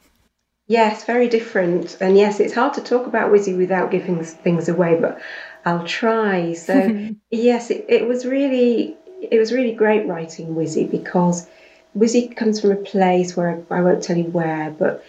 Yes, 0.67 1.05
very 1.05 1.27
different. 1.27 1.97
And 1.99 2.17
yes, 2.17 2.39
it's 2.39 2.53
hard 2.53 2.73
to 2.75 2.81
talk 2.81 3.05
about 3.05 3.31
Wizzy 3.31 3.55
without 3.57 3.91
giving 3.91 4.23
things 4.23 4.67
away, 4.67 4.97
but 4.99 5.21
I'll 5.65 5.85
try. 5.85 6.53
So 6.53 7.15
yes, 7.31 7.69
it, 7.69 7.85
it 7.89 8.07
was 8.07 8.25
really 8.25 8.95
it 9.21 9.39
was 9.39 9.51
really 9.51 9.73
great 9.73 10.07
writing 10.07 10.55
Wizzy 10.55 10.89
because 10.89 11.47
Wizzy 11.97 12.35
comes 12.35 12.61
from 12.61 12.71
a 12.71 12.75
place 12.75 13.35
where 13.35 13.63
I 13.69 13.81
won't 13.81 14.03
tell 14.03 14.17
you 14.17 14.25
where, 14.25 14.71
but 14.71 15.03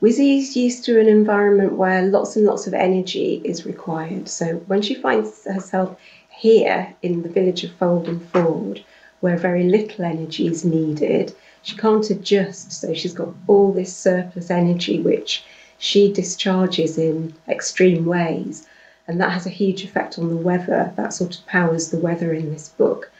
Wizzy's 0.00 0.56
used 0.56 0.84
to 0.84 1.00
an 1.00 1.08
environment 1.08 1.72
where 1.72 2.02
lots 2.02 2.36
and 2.36 2.44
lots 2.44 2.66
of 2.66 2.74
energy 2.74 3.40
is 3.44 3.66
required. 3.66 4.28
So 4.28 4.56
when 4.66 4.82
she 4.82 4.94
finds 4.94 5.44
herself 5.44 5.96
here 6.28 6.94
in 7.02 7.22
the 7.22 7.28
village 7.28 7.64
of 7.64 7.72
Folding 7.72 8.20
Ford, 8.20 8.84
where 9.20 9.36
very 9.36 9.64
little 9.64 10.04
energy 10.04 10.46
is 10.46 10.64
needed, 10.64 11.34
she 11.62 11.76
can't 11.76 12.10
adjust. 12.10 12.72
So 12.72 12.94
she's 12.94 13.14
got 13.14 13.34
all 13.46 13.72
this 13.72 13.94
surplus 13.96 14.50
energy 14.50 15.00
which 15.00 15.44
she 15.78 16.12
discharges 16.12 16.98
in 16.98 17.34
extreme 17.48 18.04
ways 18.06 18.66
and 19.08 19.20
that 19.20 19.30
has 19.30 19.46
a 19.46 19.50
huge 19.50 19.84
effect 19.84 20.18
on 20.18 20.28
the 20.28 20.36
weather. 20.36 20.92
That 20.96 21.12
sort 21.12 21.36
of 21.38 21.46
powers 21.46 21.90
the 21.90 21.98
weather 21.98 22.32
in 22.32 22.52
this 22.52 22.68
book. 22.70 23.10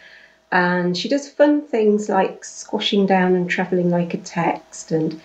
And 0.51 0.97
she 0.97 1.09
does 1.09 1.29
fun 1.29 1.63
things 1.63 2.09
like 2.09 2.45
squashing 2.45 3.07
down 3.07 3.35
and 3.35 3.49
travelling 3.49 3.91
like 3.91 4.15
a 4.15 4.19
text, 4.19 4.93
and 4.93 5.21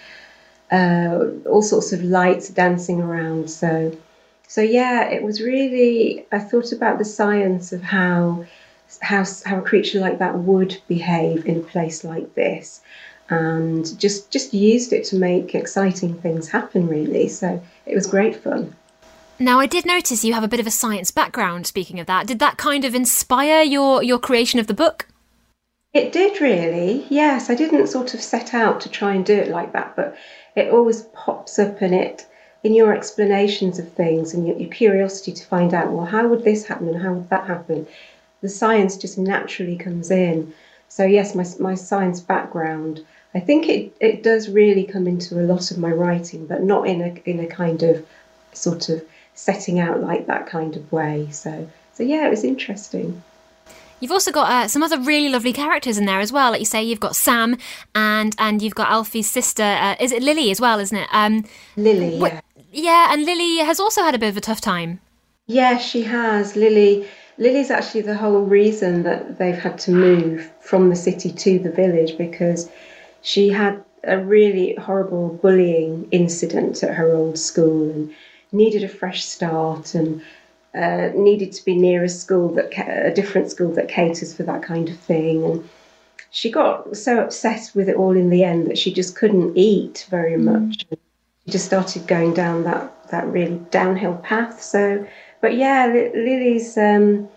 uh, 0.71 1.25
all 1.45 1.61
sorts 1.61 1.91
of 1.91 2.03
lights 2.03 2.49
dancing 2.49 3.01
around. 3.01 3.49
So, 3.49 3.95
so 4.47 4.61
yeah, 4.61 5.09
it 5.09 5.23
was 5.23 5.41
really. 5.41 6.25
I 6.31 6.39
thought 6.39 6.71
about 6.71 6.97
the 6.97 7.05
science 7.05 7.73
of 7.73 7.81
how 7.81 8.45
how 9.01 9.23
how 9.45 9.59
a 9.59 9.61
creature 9.61 9.99
like 9.99 10.19
that 10.19 10.37
would 10.39 10.77
behave 10.87 11.45
in 11.45 11.57
a 11.57 11.63
place 11.63 12.03
like 12.03 12.33
this, 12.35 12.81
and 13.29 13.99
just 13.99 14.31
just 14.31 14.53
used 14.53 14.93
it 14.93 15.03
to 15.05 15.15
make 15.15 15.55
exciting 15.55 16.13
things 16.15 16.49
happen. 16.49 16.87
Really, 16.87 17.27
so 17.27 17.61
it 17.85 17.95
was 17.95 18.07
great 18.07 18.35
fun. 18.35 18.75
Now, 19.39 19.59
I 19.59 19.65
did 19.65 19.87
notice 19.87 20.23
you 20.23 20.33
have 20.33 20.43
a 20.43 20.47
bit 20.47 20.59
of 20.59 20.67
a 20.67 20.71
science 20.71 21.09
background. 21.09 21.65
Speaking 21.65 21.99
of 21.99 22.05
that, 22.05 22.27
did 22.27 22.37
that 22.39 22.57
kind 22.57 22.85
of 22.85 22.95
inspire 22.95 23.63
your 23.63 24.03
your 24.03 24.19
creation 24.19 24.59
of 24.59 24.67
the 24.67 24.73
book? 24.73 25.07
It 25.93 26.13
did 26.13 26.39
really. 26.39 27.05
Yes, 27.09 27.49
I 27.49 27.55
didn't 27.55 27.87
sort 27.87 28.13
of 28.13 28.21
set 28.21 28.53
out 28.53 28.79
to 28.81 28.89
try 28.89 29.13
and 29.13 29.25
do 29.25 29.33
it 29.33 29.49
like 29.49 29.73
that, 29.73 29.95
but 29.95 30.15
it 30.55 30.71
always 30.71 31.03
pops 31.13 31.57
up 31.59 31.81
in 31.81 31.93
it 31.93 32.25
in 32.63 32.73
your 32.73 32.93
explanations 32.93 33.79
of 33.79 33.91
things 33.93 34.33
and 34.33 34.47
your, 34.47 34.57
your 34.57 34.69
curiosity 34.69 35.31
to 35.31 35.45
find 35.45 35.73
out. 35.73 35.91
Well, 35.91 36.05
how 36.05 36.27
would 36.27 36.43
this 36.43 36.65
happen 36.65 36.87
and 36.89 37.01
how 37.01 37.13
would 37.13 37.29
that 37.29 37.47
happen? 37.47 37.87
The 38.41 38.49
science 38.49 38.97
just 38.97 39.17
naturally 39.17 39.75
comes 39.75 40.11
in. 40.11 40.53
So 40.89 41.05
yes, 41.05 41.35
my 41.35 41.45
my 41.59 41.75
science 41.75 42.19
background. 42.19 43.05
I 43.33 43.39
think 43.39 43.69
it, 43.69 43.93
it 44.01 44.23
does 44.23 44.49
really 44.49 44.83
come 44.83 45.07
into 45.07 45.39
a 45.39 45.47
lot 45.47 45.71
of 45.71 45.77
my 45.77 45.89
writing, 45.91 46.45
but 46.45 46.63
not 46.63 46.85
in 46.87 47.01
a 47.01 47.29
in 47.29 47.39
a 47.39 47.47
kind 47.47 47.81
of 47.81 48.05
sort 48.53 48.89
of 48.89 49.01
setting 49.33 49.79
out 49.79 50.01
like 50.01 50.27
that 50.27 50.47
kind 50.47 50.75
of 50.75 50.91
way. 50.91 51.27
So, 51.31 51.69
so 51.93 52.03
yeah, 52.03 52.27
it 52.27 52.29
was 52.29 52.43
interesting. 52.43 53.23
You've 54.01 54.11
also 54.11 54.31
got 54.31 54.51
uh, 54.51 54.67
some 54.67 54.83
other 54.83 54.99
really 54.99 55.29
lovely 55.29 55.53
characters 55.53 55.97
in 55.97 56.05
there 56.05 56.19
as 56.19 56.31
well. 56.31 56.51
Like 56.51 56.59
you 56.59 56.65
say, 56.65 56.83
you've 56.83 56.99
got 56.99 57.15
Sam 57.15 57.57
and 57.95 58.35
and 58.39 58.61
you've 58.61 58.75
got 58.75 58.89
Alfie's 58.89 59.29
sister. 59.29 59.63
Uh, 59.63 59.95
is 59.99 60.11
it 60.11 60.21
Lily 60.23 60.51
as 60.51 60.59
well? 60.59 60.79
Isn't 60.79 60.97
it? 60.97 61.07
Um, 61.11 61.45
Lily. 61.77 62.17
Yeah. 62.17 62.41
Yeah, 62.73 63.13
and 63.13 63.25
Lily 63.25 63.57
has 63.57 63.79
also 63.79 64.01
had 64.01 64.15
a 64.15 64.17
bit 64.17 64.29
of 64.29 64.37
a 64.37 64.41
tough 64.41 64.61
time. 64.61 65.01
Yeah, 65.47 65.77
she 65.77 66.03
has. 66.03 66.55
Lily. 66.55 67.07
Lily's 67.37 67.71
actually 67.71 68.01
the 68.01 68.15
whole 68.15 68.41
reason 68.41 69.03
that 69.03 69.37
they've 69.39 69.57
had 69.57 69.77
to 69.79 69.91
move 69.91 70.51
from 70.59 70.89
the 70.89 70.95
city 70.95 71.31
to 71.31 71.59
the 71.59 71.71
village 71.71 72.17
because 72.17 72.69
she 73.21 73.49
had 73.49 73.83
a 74.03 74.17
really 74.17 74.75
horrible 74.75 75.29
bullying 75.41 76.07
incident 76.11 76.83
at 76.83 76.95
her 76.95 77.13
old 77.13 77.37
school 77.37 77.89
and 77.89 78.13
needed 78.51 78.83
a 78.83 78.87
fresh 78.87 79.23
start 79.23 79.95
and 79.95 80.21
uh, 80.75 81.09
needed 81.15 81.51
to 81.51 81.65
be 81.65 81.75
near 81.75 82.03
a 82.03 82.09
school 82.09 82.49
that 82.53 82.71
a 83.05 83.13
different 83.13 83.51
school 83.51 83.71
that 83.73 83.87
caters 83.87 84.33
for 84.33 84.43
that 84.43 84.63
kind 84.63 84.89
of 84.89 84.97
thing 84.97 85.43
and 85.43 85.69
she 86.33 86.49
got 86.49 86.95
so 86.95 87.21
obsessed 87.21 87.75
with 87.75 87.89
it 87.89 87.95
all 87.95 88.15
in 88.15 88.29
the 88.29 88.43
end 88.43 88.67
that 88.67 88.77
she 88.77 88.93
just 88.93 89.15
couldn't 89.15 89.55
eat 89.57 90.07
very 90.09 90.37
mm. 90.37 90.43
much 90.43 90.87
mm. 90.87 90.97
she 91.45 91.51
just 91.51 91.65
started 91.65 92.07
going 92.07 92.33
down 92.33 92.63
that 92.63 93.09
that 93.09 93.27
really 93.27 93.59
downhill 93.71 94.15
path 94.15 94.61
so 94.61 95.05
but 95.41 95.55
yeah 95.55 95.87
lily's 95.87 96.77
um, 96.77 97.27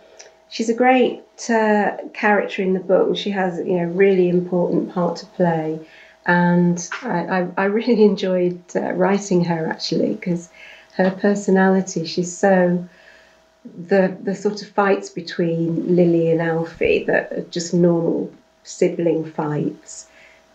she's 0.49 0.68
a 0.68 0.75
great 0.75 1.23
uh, 1.51 1.97
character 2.12 2.62
in 2.62 2.73
the 2.73 2.81
book 2.81 3.09
and 3.09 3.18
she 3.18 3.31
has 3.31 3.59
you 3.59 3.77
know 3.79 3.85
really 3.87 4.29
important 4.29 4.92
part 4.92 5.16
to 5.16 5.27
play 5.27 5.81
and 6.27 6.88
I, 7.03 7.18
I, 7.18 7.49
I 7.57 7.64
really 7.64 8.05
enjoyed 8.12 8.62
uh, 8.77 8.92
writing 8.92 9.44
her 9.44 9.66
actually 9.66 10.14
because 10.14 10.49
her 10.97 11.11
personality. 11.11 12.07
She's 12.07 12.35
so 12.37 12.87
the 13.64 14.16
the 14.22 14.35
sort 14.35 14.62
of 14.62 14.68
fights 14.68 15.09
between 15.09 15.96
Lily 15.96 16.31
and 16.31 16.40
Alfie 16.40 17.05
that 17.05 17.33
are 17.33 17.42
just 17.42 17.74
normal 17.74 18.33
sibling 18.62 19.24
fights. 19.24 20.09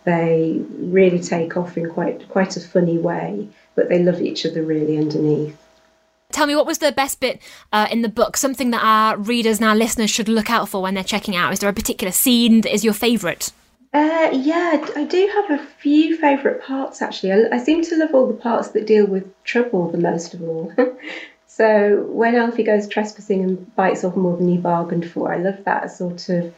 They 0.04 0.62
really 0.78 1.20
take 1.20 1.56
off 1.56 1.76
in 1.76 1.90
quite 1.90 2.28
quite 2.28 2.56
a 2.56 2.60
funny 2.60 2.98
way, 2.98 3.48
but 3.74 3.88
they 3.88 4.02
love 4.02 4.20
each 4.20 4.46
other 4.46 4.62
really 4.62 4.96
underneath. 4.96 5.56
Tell 6.32 6.46
me, 6.46 6.54
what 6.54 6.66
was 6.66 6.78
the 6.78 6.92
best 6.92 7.18
bit 7.18 7.42
uh, 7.72 7.88
in 7.90 8.02
the 8.02 8.08
book? 8.08 8.36
Something 8.36 8.70
that 8.70 8.82
our 8.84 9.16
readers 9.16 9.58
and 9.58 9.68
our 9.68 9.74
listeners 9.74 10.10
should 10.10 10.28
look 10.28 10.48
out 10.48 10.68
for 10.68 10.80
when 10.80 10.94
they're 10.94 11.02
checking 11.02 11.34
out. 11.34 11.52
Is 11.52 11.58
there 11.58 11.68
a 11.68 11.74
particular 11.74 12.12
scene 12.12 12.60
that 12.60 12.72
is 12.72 12.84
your 12.84 12.94
favourite? 12.94 13.50
Uh, 13.92 14.30
yeah, 14.32 14.86
I 14.94 15.02
do 15.02 15.28
have 15.34 15.58
a 15.58 15.66
few 15.80 16.16
favourite 16.16 16.62
parts 16.62 17.02
actually. 17.02 17.32
I, 17.32 17.56
I, 17.56 17.58
seem 17.58 17.82
to 17.82 17.96
love 17.96 18.14
all 18.14 18.28
the 18.28 18.34
parts 18.34 18.68
that 18.68 18.86
deal 18.86 19.04
with 19.04 19.24
trouble 19.42 19.90
the 19.90 19.98
most 19.98 20.32
of 20.32 20.42
all. 20.42 20.72
so 21.52 22.04
when 22.08 22.36
Alfie 22.36 22.62
goes 22.62 22.86
trespassing 22.86 23.42
and 23.42 23.74
bites 23.74 24.04
off 24.04 24.14
more 24.14 24.36
than 24.36 24.48
he 24.48 24.56
bargained 24.56 25.10
for, 25.10 25.34
I 25.34 25.38
love 25.38 25.64
that 25.64 25.90
sort 25.90 26.28
of 26.28 26.54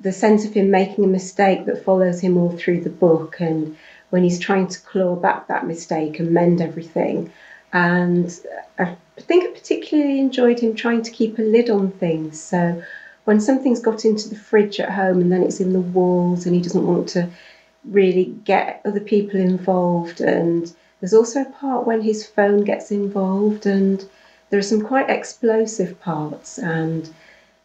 the, 0.00 0.10
sense 0.10 0.46
of 0.46 0.54
him 0.54 0.70
making 0.70 1.04
a 1.04 1.08
mistake 1.08 1.66
that 1.66 1.84
follows 1.84 2.18
him 2.18 2.38
all 2.38 2.56
through 2.56 2.80
the 2.80 2.88
book, 2.88 3.40
and 3.40 3.76
when 4.08 4.22
he's 4.24 4.38
trying 4.38 4.68
to 4.68 4.80
claw 4.80 5.16
back 5.16 5.48
that 5.48 5.66
mistake 5.66 6.18
and 6.18 6.30
mend 6.30 6.62
everything. 6.62 7.30
And 7.74 8.34
I 8.78 8.96
think 9.18 9.44
I 9.44 9.58
particularly 9.58 10.18
enjoyed 10.18 10.60
him 10.60 10.74
trying 10.74 11.02
to 11.02 11.10
keep 11.10 11.38
a 11.38 11.42
lid 11.42 11.68
on 11.68 11.90
things. 11.90 12.42
So 12.42 12.82
when 13.26 13.38
something's 13.38 13.80
got 13.80 14.06
into 14.06 14.30
the 14.30 14.36
fridge 14.36 14.80
at 14.80 14.92
home 14.92 15.20
and 15.20 15.30
then 15.30 15.42
it's 15.42 15.60
in 15.60 15.74
the 15.74 15.80
walls 15.80 16.46
and 16.46 16.54
he 16.54 16.62
doesn't 16.62 16.86
want 16.86 17.10
to 17.10 17.28
really 17.84 18.34
get 18.44 18.80
other 18.86 19.00
people 19.00 19.38
involved 19.38 20.22
and 20.22 20.72
there's 21.04 21.12
also 21.12 21.42
a 21.42 21.50
part 21.60 21.86
when 21.86 22.00
his 22.00 22.26
phone 22.26 22.64
gets 22.64 22.90
involved 22.90 23.66
and 23.66 24.06
there 24.48 24.58
are 24.58 24.62
some 24.62 24.80
quite 24.80 25.10
explosive 25.10 26.00
parts 26.00 26.56
and 26.56 27.12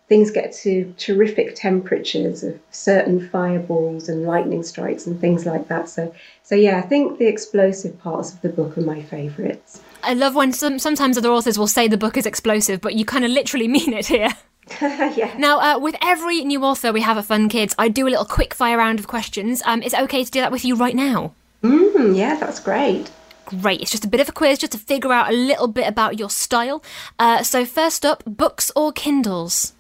things 0.10 0.30
get 0.30 0.52
to 0.52 0.94
terrific 0.98 1.56
temperatures 1.56 2.44
of 2.44 2.60
certain 2.72 3.26
fireballs 3.30 4.10
and 4.10 4.24
lightning 4.24 4.62
strikes 4.62 5.08
and 5.08 5.22
things 5.22 5.46
like 5.46 5.70
that. 5.70 5.88
So, 5.88 6.14
so 6.44 6.54
yeah, 6.54 6.80
I 6.80 6.82
think 6.82 7.18
the 7.18 7.28
explosive 7.28 7.98
parts 8.02 8.34
of 8.34 8.42
the 8.42 8.50
book 8.50 8.78
are 8.78 8.82
my 8.82 9.02
favourites. 9.04 9.82
I 10.04 10.16
love 10.16 10.36
when 10.36 10.52
some, 10.52 10.78
sometimes 10.78 11.18
other 11.18 11.32
authors 11.32 11.58
will 11.58 11.66
say 11.66 11.88
the 11.88 11.96
book 11.96 12.18
is 12.18 12.26
explosive, 12.26 12.82
but 12.82 12.96
you 12.96 13.06
kind 13.06 13.24
of 13.24 13.32
literally 13.32 13.68
mean 13.70 13.94
it 13.94 14.08
here. 14.08 14.32
yeah. 14.82 15.34
Now, 15.38 15.62
uh, 15.62 15.80
with 15.80 15.96
every 16.02 16.44
new 16.44 16.62
author 16.66 16.92
we 16.92 17.00
have 17.04 17.18
at 17.18 17.24
Fun 17.24 17.48
Kids, 17.48 17.74
I 17.80 17.88
do 17.88 18.06
a 18.06 18.10
little 18.10 18.26
quick 18.26 18.54
fire 18.54 18.80
round 18.80 19.00
of 19.00 19.08
questions. 19.08 19.64
Um, 19.66 19.82
is 19.82 19.94
it 19.94 20.02
okay 20.02 20.26
to 20.26 20.30
do 20.30 20.42
that 20.42 20.52
with 20.52 20.66
you 20.66 20.76
right 20.76 20.94
now? 20.94 21.36
Mm, 21.64 22.18
yeah, 22.18 22.36
that's 22.36 22.60
great. 22.60 23.10
Great. 23.50 23.82
It's 23.82 23.90
just 23.90 24.06
a 24.06 24.08
bit 24.08 24.20
of 24.22 24.30
a 24.30 24.32
quiz 24.32 24.60
just 24.60 24.74
to 24.74 24.78
figure 24.78 25.12
out 25.12 25.30
a 25.30 25.36
little 25.36 25.68
bit 25.68 25.88
about 25.88 26.20
your 26.20 26.30
style. 26.30 26.84
Uh, 27.18 27.42
so, 27.42 27.66
first 27.66 28.06
up, 28.06 28.22
books 28.28 28.72
or 28.76 28.92
Kindles? 28.92 29.74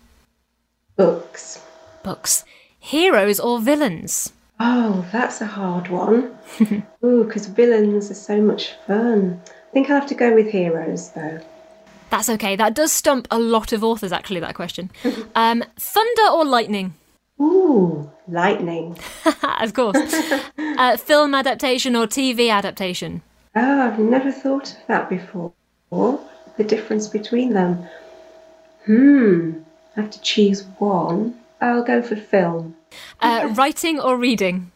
Books. 0.95 1.63
Books. 2.01 2.45
Heroes 2.79 3.39
or 3.39 3.59
villains? 3.59 4.33
Oh, 4.59 5.05
that's 5.11 5.39
a 5.41 5.45
hard 5.45 5.87
one. 5.87 6.35
Ooh, 7.05 7.25
because 7.25 7.45
villains 7.45 8.09
are 8.09 8.15
so 8.15 8.41
much 8.41 8.73
fun. 8.87 9.39
I 9.45 9.71
think 9.71 9.87
I'll 9.91 9.99
have 9.99 10.09
to 10.09 10.15
go 10.15 10.33
with 10.33 10.47
heroes, 10.47 11.11
though. 11.11 11.39
That's 12.09 12.27
okay. 12.27 12.55
That 12.55 12.73
does 12.73 12.91
stump 12.91 13.27
a 13.29 13.37
lot 13.37 13.71
of 13.71 13.83
authors, 13.83 14.11
actually, 14.11 14.39
that 14.39 14.55
question. 14.55 14.89
um, 15.35 15.63
thunder 15.77 16.31
or 16.31 16.43
lightning? 16.43 16.95
Ooh, 17.39 18.09
lightning. 18.27 18.97
of 19.61 19.75
course. 19.75 19.95
uh, 20.57 20.97
film 20.97 21.35
adaptation 21.35 21.95
or 21.95 22.07
TV 22.07 22.51
adaptation? 22.51 23.21
Oh, 23.61 23.81
I've 23.81 23.99
never 23.99 24.31
thought 24.31 24.71
of 24.71 24.77
that 24.87 25.09
before. 25.09 25.51
The 25.91 26.63
difference 26.63 27.09
between 27.09 27.51
them. 27.53 27.85
Hmm, 28.85 29.51
I 29.97 30.01
have 30.01 30.11
to 30.11 30.21
choose 30.21 30.63
one. 30.77 31.37
I'll 31.59 31.83
go 31.83 32.01
for 32.01 32.15
film. 32.15 32.77
Uh, 33.19 33.49
writing 33.53 33.99
or 33.99 34.15
reading? 34.15 34.71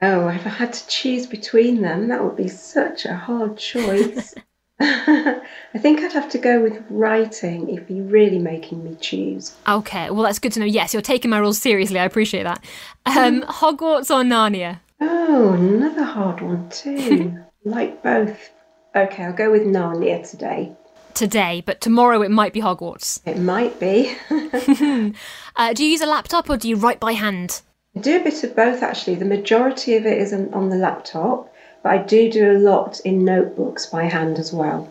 Oh, 0.00 0.28
if 0.28 0.46
I 0.46 0.50
had 0.50 0.72
to 0.72 0.86
choose 0.86 1.26
between 1.26 1.82
them, 1.82 2.06
that 2.08 2.22
would 2.22 2.36
be 2.36 2.46
such 2.46 3.06
a 3.06 3.14
hard 3.16 3.58
choice. 3.58 4.34
I 4.80 5.42
think 5.78 6.00
I'd 6.00 6.12
have 6.12 6.28
to 6.30 6.38
go 6.38 6.62
with 6.62 6.80
writing 6.88 7.68
if 7.68 7.90
you're 7.90 8.04
really 8.04 8.38
making 8.38 8.84
me 8.84 8.96
choose. 9.00 9.56
Okay, 9.66 10.10
well, 10.10 10.22
that's 10.22 10.38
good 10.38 10.52
to 10.52 10.60
know. 10.60 10.66
Yes, 10.66 10.92
you're 10.92 11.02
taking 11.02 11.32
my 11.32 11.38
rules 11.38 11.58
seriously. 11.58 11.98
I 11.98 12.04
appreciate 12.04 12.44
that. 12.44 12.64
Um, 13.04 13.42
Hogwarts 13.42 14.14
or 14.14 14.22
Narnia? 14.22 14.78
Oh, 15.00 15.54
another 15.54 16.04
hard 16.04 16.40
one, 16.40 16.70
too. 16.70 17.36
like 17.70 18.02
both. 18.02 18.50
Okay, 18.94 19.24
I'll 19.24 19.32
go 19.32 19.50
with 19.50 19.62
Narnia 19.62 20.28
today. 20.28 20.72
Today, 21.14 21.62
but 21.64 21.80
tomorrow 21.80 22.22
it 22.22 22.30
might 22.30 22.52
be 22.52 22.60
Hogwarts. 22.60 23.20
It 23.26 23.38
might 23.38 23.78
be. 23.80 24.14
uh, 25.56 25.72
do 25.72 25.84
you 25.84 25.90
use 25.90 26.00
a 26.00 26.06
laptop 26.06 26.48
or 26.48 26.56
do 26.56 26.68
you 26.68 26.76
write 26.76 27.00
by 27.00 27.12
hand? 27.12 27.62
I 27.96 28.00
do 28.00 28.20
a 28.20 28.24
bit 28.24 28.44
of 28.44 28.54
both, 28.54 28.82
actually. 28.82 29.16
The 29.16 29.24
majority 29.24 29.96
of 29.96 30.06
it 30.06 30.18
is 30.18 30.32
on 30.32 30.68
the 30.68 30.76
laptop 30.76 31.52
but 31.82 31.92
I 31.92 31.98
do 31.98 32.30
do 32.30 32.52
a 32.52 32.58
lot 32.58 33.00
in 33.00 33.24
notebooks 33.24 33.86
by 33.86 34.04
hand 34.04 34.38
as 34.38 34.52
well. 34.52 34.90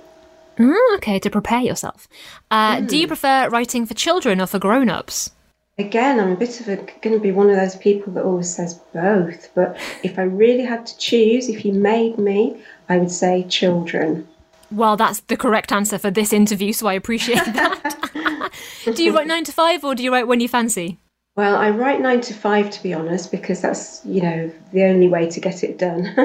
Mm, 0.57 0.95
okay, 0.95 1.19
to 1.19 1.29
prepare 1.29 1.61
yourself. 1.61 2.07
Uh, 2.49 2.77
mm. 2.77 2.87
Do 2.87 2.97
you 2.97 3.05
hmm. 3.05 3.09
prefer 3.09 3.49
writing 3.49 3.85
for 3.85 3.93
children 3.93 4.41
or 4.41 4.47
for 4.47 4.59
grown 4.59 4.89
ups? 4.89 5.29
Again, 5.79 6.19
I'm 6.19 6.31
a 6.31 6.35
bit 6.35 6.59
of 6.59 6.67
a 6.69 6.75
going 6.75 7.15
to 7.15 7.19
be 7.19 7.31
one 7.31 7.51
of 7.51 7.55
those 7.55 7.75
people 7.75 8.11
that 8.13 8.23
always 8.23 8.53
says 8.53 8.75
both. 8.93 9.53
But 9.53 9.77
if 10.03 10.17
I 10.17 10.23
really 10.23 10.63
had 10.63 10.87
to 10.87 10.97
choose, 10.97 11.49
if 11.49 11.63
you 11.63 11.71
made 11.71 12.17
me, 12.17 12.59
I 12.89 12.97
would 12.97 13.11
say 13.11 13.43
children. 13.43 14.27
Well, 14.71 14.97
that's 14.97 15.19
the 15.21 15.37
correct 15.37 15.71
answer 15.71 15.99
for 15.99 16.09
this 16.09 16.33
interview, 16.33 16.73
so 16.73 16.87
I 16.87 16.93
appreciate 16.93 17.45
that. 17.45 18.51
do 18.95 19.03
you 19.03 19.15
write 19.15 19.27
nine 19.27 19.43
to 19.43 19.51
five 19.51 19.83
or 19.83 19.93
do 19.93 20.03
you 20.03 20.11
write 20.11 20.27
when 20.27 20.39
you 20.39 20.47
fancy? 20.47 20.97
Well, 21.35 21.55
I 21.55 21.69
write 21.69 22.01
nine 22.01 22.21
to 22.21 22.33
five 22.33 22.71
to 22.71 22.81
be 22.81 22.95
honest, 22.95 23.29
because 23.29 23.61
that's 23.61 24.03
you 24.03 24.21
know 24.21 24.51
the 24.73 24.83
only 24.83 25.07
way 25.07 25.29
to 25.29 25.39
get 25.39 25.63
it 25.63 25.77
done. 25.77 26.15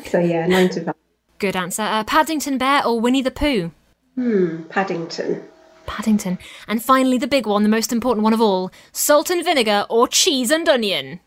so 0.06 0.18
yeah, 0.18 0.46
nine 0.46 0.70
to 0.70 0.84
five. 0.84 0.94
Good 1.38 1.54
answer. 1.54 1.82
Uh, 1.82 2.02
Paddington 2.04 2.56
Bear 2.56 2.84
or 2.86 2.98
Winnie 2.98 3.20
the 3.20 3.30
Pooh? 3.30 3.72
Hmm, 4.14 4.62
Paddington. 4.70 5.42
Paddington. 5.86 6.38
And 6.68 6.82
finally, 6.82 7.18
the 7.18 7.26
big 7.26 7.46
one, 7.46 7.62
the 7.62 7.68
most 7.68 7.92
important 7.92 8.24
one 8.24 8.34
of 8.34 8.40
all: 8.40 8.70
salt 8.92 9.30
and 9.30 9.44
vinegar 9.44 9.86
or 9.88 10.08
cheese 10.08 10.50
and 10.50 10.68
onion? 10.68 11.20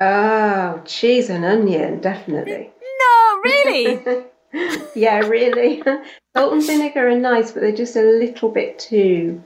Oh, 0.00 0.82
cheese 0.84 1.30
and 1.30 1.44
onion, 1.44 2.00
definitely. 2.00 2.70
No, 2.96 3.40
really. 3.44 4.24
yeah, 4.94 5.18
really. 5.18 5.82
salt 6.36 6.52
and 6.52 6.64
vinegar 6.64 7.08
are 7.08 7.18
nice, 7.18 7.52
but 7.52 7.60
they're 7.60 7.72
just 7.72 7.96
a 7.96 8.02
little 8.02 8.48
bit 8.48 8.78
too 8.78 9.42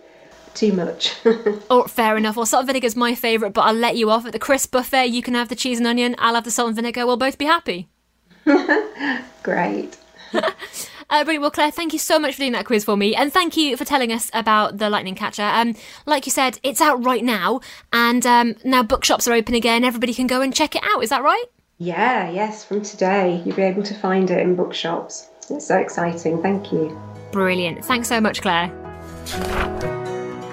too 0.55 0.73
much. 0.73 1.15
oh, 1.71 1.85
fair 1.89 2.17
enough. 2.17 2.37
Well, 2.37 2.47
salt 2.47 2.63
and 2.63 2.67
vinegar 2.69 2.87
is 2.87 2.97
my 2.97 3.15
favourite, 3.15 3.55
but 3.55 3.63
I'll 3.63 3.75
let 3.75 3.97
you 3.97 4.11
off. 4.11 4.27
At 4.27 4.33
the 4.33 4.39
crisp 4.39 4.73
buffet, 4.73 5.07
you 5.07 5.23
can 5.23 5.35
have 5.35 5.49
the 5.49 5.57
cheese 5.57 5.79
and 5.79 5.87
onion. 5.87 6.15
I'll 6.19 6.35
have 6.35 6.45
the 6.45 6.51
salt 6.51 6.69
and 6.69 6.77
vinegar. 6.77 7.07
We'll 7.07 7.17
both 7.17 7.39
be 7.39 7.47
happy. 7.47 7.89
Great. 9.43 9.97
Uh, 11.11 11.25
brilliant. 11.25 11.42
Well, 11.42 11.51
Clare, 11.51 11.71
thank 11.71 11.92
you 11.92 11.99
so 11.99 12.18
much 12.18 12.35
for 12.35 12.40
doing 12.40 12.53
that 12.53 12.66
quiz 12.66 12.85
for 12.85 12.97
me, 12.97 13.14
and 13.14 13.33
thank 13.33 13.57
you 13.57 13.77
for 13.77 13.85
telling 13.85 14.12
us 14.12 14.31
about 14.35 14.79
the 14.79 14.90
Lightning 14.90 15.14
Catcher. 15.14 15.42
Um, 15.42 15.75
like 16.07 16.27
you 16.27 16.33
said, 16.33 16.59
it's 16.62 16.81
out 16.81 17.05
right 17.05 17.25
now, 17.25 17.61
and 17.92 18.27
um, 18.27 18.55
now 18.64 18.83
bookshops 18.83 19.27
are 19.27 19.33
open 19.33 19.55
again. 19.55 19.85
Everybody 19.85 20.12
can 20.12 20.27
go 20.27 20.40
and 20.40 20.55
check 20.55 20.77
it 20.77 20.83
out. 20.85 21.03
Is 21.03 21.11
that 21.11 21.23
right? 21.23 21.44
Yeah. 21.79 22.31
Yes. 22.31 22.64
From 22.64 22.83
today, 22.83 23.42
you'll 23.44 23.57
be 23.57 23.62
able 23.62 23.85
to 23.85 23.94
find 23.94 24.31
it 24.31 24.40
in 24.40 24.55
bookshops. 24.55 25.31
It's 25.51 25.66
so 25.66 25.79
exciting. 25.79 26.42
Thank 26.42 26.73
you. 26.73 27.01
Brilliant. 27.33 27.85
Thanks 27.85 28.09
so 28.09 28.21
much, 28.21 28.42
Clare. 28.42 28.68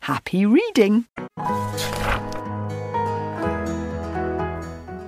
Happy 0.00 0.46
reading! 0.46 1.04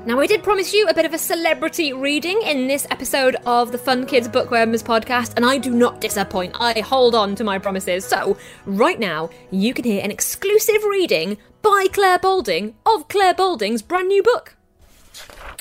Now, 0.05 0.21
I 0.21 0.27
did 0.27 0.43
promise 0.43 0.75
you 0.75 0.87
a 0.87 0.93
bit 0.93 1.07
of 1.07 1.15
a 1.15 1.19
celebrity 1.19 1.95
reading 1.95 2.43
in 2.43 2.67
this 2.67 2.87
episode 2.91 3.37
of 3.47 3.73
the 3.73 3.79
Fun 3.79 4.05
Kids 4.05 4.29
Bookworms 4.29 4.83
podcast, 4.83 5.33
and 5.37 5.47
I 5.47 5.57
do 5.57 5.71
not 5.71 6.03
disappoint. 6.03 6.57
I 6.61 6.81
hold 6.81 7.15
on 7.15 7.35
to 7.37 7.45
my 7.45 7.59
promises. 7.59 8.05
So, 8.05 8.37
right 8.67 9.01
now, 9.01 9.31
you 9.51 9.73
can 9.73 9.85
hear 9.87 10.05
an 10.05 10.11
exclusive 10.11 10.85
reading 10.85 11.39
by 11.63 11.87
Clare 11.91 12.19
Balding 12.19 12.75
of 12.85 13.09
Clare 13.09 13.33
Balding's 13.33 13.81
brand 13.81 14.09
new 14.09 14.23
book. 14.23 14.57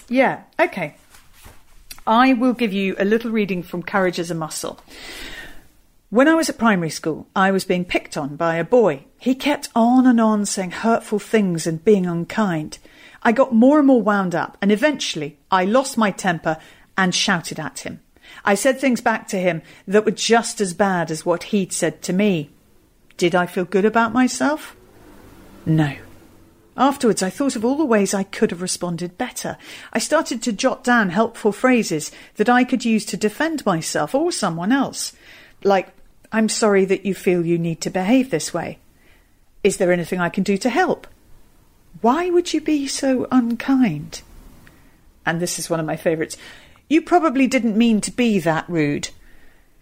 Yeah, 0.09 0.43
okay. 0.59 0.95
I 2.05 2.33
will 2.33 2.53
give 2.53 2.73
you 2.73 2.95
a 2.99 3.05
little 3.05 3.31
reading 3.31 3.63
from 3.63 3.81
Courage 3.81 4.19
as 4.19 4.29
a 4.29 4.35
Muscle. 4.35 4.77
When 6.11 6.27
I 6.27 6.33
was 6.35 6.49
at 6.49 6.57
primary 6.57 6.89
school, 6.89 7.29
I 7.33 7.51
was 7.51 7.63
being 7.63 7.85
picked 7.85 8.17
on 8.17 8.35
by 8.35 8.57
a 8.57 8.65
boy. 8.65 9.05
He 9.17 9.33
kept 9.33 9.69
on 9.73 10.05
and 10.05 10.19
on 10.19 10.45
saying 10.45 10.71
hurtful 10.71 11.19
things 11.19 11.65
and 11.65 11.85
being 11.85 12.05
unkind. 12.05 12.79
I 13.23 13.31
got 13.31 13.53
more 13.53 13.77
and 13.77 13.87
more 13.87 14.01
wound 14.01 14.35
up, 14.35 14.57
and 14.61 14.73
eventually 14.73 15.37
I 15.49 15.63
lost 15.63 15.97
my 15.97 16.11
temper 16.11 16.57
and 16.97 17.15
shouted 17.15 17.61
at 17.61 17.79
him. 17.79 18.01
I 18.43 18.55
said 18.55 18.77
things 18.77 18.99
back 18.99 19.29
to 19.29 19.37
him 19.37 19.61
that 19.87 20.03
were 20.03 20.11
just 20.11 20.59
as 20.59 20.73
bad 20.73 21.11
as 21.11 21.25
what 21.25 21.43
he'd 21.43 21.71
said 21.71 22.01
to 22.01 22.11
me. 22.11 22.49
Did 23.15 23.33
I 23.33 23.45
feel 23.45 23.63
good 23.63 23.85
about 23.85 24.11
myself? 24.11 24.75
No. 25.65 25.95
Afterwards, 26.75 27.23
I 27.23 27.29
thought 27.29 27.55
of 27.55 27.63
all 27.63 27.77
the 27.77 27.85
ways 27.85 28.13
I 28.13 28.23
could 28.23 28.51
have 28.51 28.61
responded 28.61 29.17
better. 29.17 29.57
I 29.93 29.99
started 29.99 30.43
to 30.43 30.51
jot 30.51 30.83
down 30.83 31.11
helpful 31.11 31.53
phrases 31.53 32.11
that 32.35 32.49
I 32.49 32.65
could 32.65 32.83
use 32.83 33.05
to 33.05 33.15
defend 33.15 33.65
myself 33.65 34.13
or 34.13 34.33
someone 34.33 34.73
else. 34.73 35.13
Like, 35.63 35.93
I'm 36.33 36.47
sorry 36.47 36.85
that 36.85 37.05
you 37.05 37.13
feel 37.13 37.45
you 37.45 37.57
need 37.57 37.81
to 37.81 37.89
behave 37.89 38.29
this 38.31 38.53
way. 38.53 38.79
Is 39.63 39.77
there 39.77 39.91
anything 39.91 40.19
I 40.19 40.29
can 40.29 40.43
do 40.43 40.57
to 40.57 40.69
help? 40.69 41.05
Why 41.99 42.29
would 42.29 42.53
you 42.53 42.61
be 42.61 42.87
so 42.87 43.27
unkind? 43.31 44.21
And 45.25 45.41
this 45.41 45.59
is 45.59 45.69
one 45.69 45.81
of 45.81 45.85
my 45.85 45.97
favourites. 45.97 46.37
You 46.87 47.01
probably 47.01 47.47
didn't 47.47 47.77
mean 47.77 47.99
to 48.01 48.11
be 48.11 48.39
that 48.39 48.67
rude. 48.69 49.09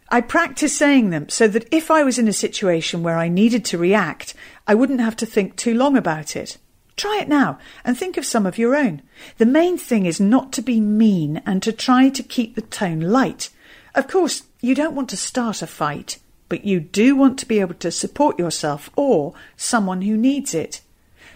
I 0.10 0.22
practice 0.22 0.76
saying 0.76 1.12
them 1.12 1.30
so 1.30 1.48
that 1.48 1.72
if 1.72 1.92
I 1.92 2.04
was 2.04 2.18
in 2.18 2.28
a 2.28 2.34
situation 2.34 3.04
where 3.04 3.18
I 3.18 3.30
needed 3.30 3.64
to 3.66 3.78
react, 3.78 4.34
I 4.68 4.74
wouldn't 4.74 5.02
have 5.02 5.16
to 5.18 5.28
think 5.28 5.56
too 5.56 5.76
long 5.76 5.96
about 5.96 6.36
it. 6.36 6.58
Try 6.98 7.20
it 7.22 7.30
now 7.30 7.60
and 7.86 7.96
think 7.96 8.18
of 8.18 8.26
some 8.26 8.48
of 8.48 8.58
your 8.58 8.76
own. 8.76 9.04
The 9.38 9.46
main 9.46 9.78
thing 9.78 10.08
is 10.08 10.20
not 10.20 10.52
to 10.54 10.64
be 10.64 10.80
mean 10.80 11.44
and 11.46 11.62
to 11.62 11.72
try 11.72 12.10
to 12.10 12.24
keep 12.24 12.56
the 12.56 12.64
tone 12.64 13.02
light. 13.02 13.52
Of 13.94 14.08
course, 14.08 14.44
you 14.62 14.74
don't 14.74 14.96
want 14.96 15.10
to 15.10 15.18
start 15.18 15.62
a 15.62 15.68
fight 15.68 16.18
but 16.50 16.66
you 16.66 16.80
do 16.80 17.16
want 17.16 17.38
to 17.40 17.46
be 17.46 17.60
able 17.60 17.76
to 17.76 17.92
support 17.92 18.38
yourself 18.40 18.90
or 18.96 19.34
someone 19.56 20.02
who 20.02 20.18
needs 20.18 20.54
it. 20.54 20.82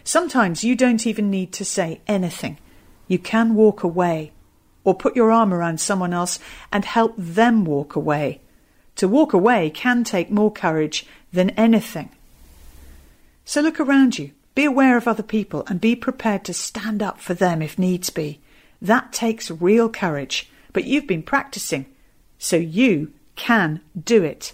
Sometimes 0.04 0.64
you 0.64 0.76
don't 0.76 1.08
even 1.08 1.30
need 1.30 1.54
to 1.54 1.64
say 1.64 2.02
anything. 2.08 2.58
You 3.08 3.20
can 3.20 3.56
walk 3.56 3.84
away 3.84 4.32
or 4.84 4.94
put 4.94 5.16
your 5.16 5.32
arm 5.32 5.54
around 5.54 5.80
someone 5.80 6.14
else 6.14 6.40
and 6.72 6.84
help 6.84 7.14
them 7.18 7.64
walk 7.64 7.96
away. 7.96 8.42
To 8.98 9.08
walk 9.08 9.34
away 9.34 9.70
can 9.70 10.04
take 10.04 10.30
more 10.30 10.52
courage 10.52 11.06
than 11.32 11.52
anything. 11.52 12.10
So 13.46 13.62
look 13.62 13.80
around 13.80 14.18
you, 14.20 14.32
be 14.56 14.66
aware 14.66 14.98
of 14.98 15.08
other 15.08 15.24
people, 15.24 15.64
and 15.68 15.82
be 15.82 15.96
prepared 15.96 16.44
to 16.46 16.54
stand 16.54 17.02
up 17.02 17.20
for 17.20 17.34
them 17.34 17.62
if 17.62 17.80
needs 17.80 18.10
be. 18.10 18.40
That 18.82 19.14
takes 19.14 19.50
real 19.50 19.90
courage, 19.90 20.50
but 20.74 20.86
you've 20.86 21.08
been 21.08 21.24
practicing, 21.24 21.86
so 22.38 22.58
you 22.58 23.14
can 23.36 23.82
do 24.02 24.24
it. 24.24 24.54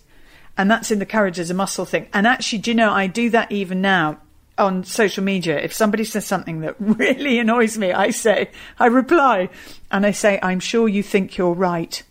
And 0.60 0.70
that's 0.70 0.92
in 0.92 1.00
the 1.00 1.06
courage 1.06 1.40
as 1.40 1.50
a 1.50 1.54
muscle 1.54 1.86
thing. 1.86 2.08
And 2.14 2.28
actually, 2.28 2.60
do 2.60 2.72
you 2.72 2.76
know, 2.76 2.92
I 2.92 3.08
do 3.08 3.30
that 3.30 3.50
even 3.50 3.80
now 3.80 4.20
on 4.58 4.84
social 4.84 5.24
media. 5.24 5.58
If 5.58 5.74
somebody 5.74 6.04
says 6.04 6.26
something 6.26 6.60
that 6.60 6.76
really 6.80 7.40
annoys 7.40 7.78
me, 7.78 7.94
I 7.94 8.10
say, 8.10 8.52
I 8.78 8.88
reply, 8.88 9.48
and 9.90 10.06
I 10.06 10.12
say, 10.12 10.38
I'm 10.44 10.60
sure 10.60 10.90
you 10.90 11.02
think 11.02 11.38
you're 11.38 11.54
right. 11.54 12.04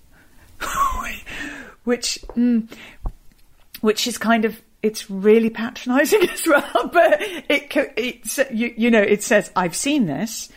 which, 1.85 2.19
mm, 2.29 2.73
which 3.83 4.07
is 4.07 4.17
kind 4.17 4.47
of 4.47 4.63
it's 4.83 5.11
really 5.11 5.51
patronising 5.51 6.27
as 6.31 6.47
well. 6.47 6.89
But 6.91 7.19
it, 7.21 7.71
it's 7.99 8.39
you, 8.51 8.73
you 8.75 8.91
know, 8.91 9.03
it 9.03 9.23
says, 9.23 9.53
"I've 9.57 9.77
seen 9.77 10.07
this. 10.07 10.49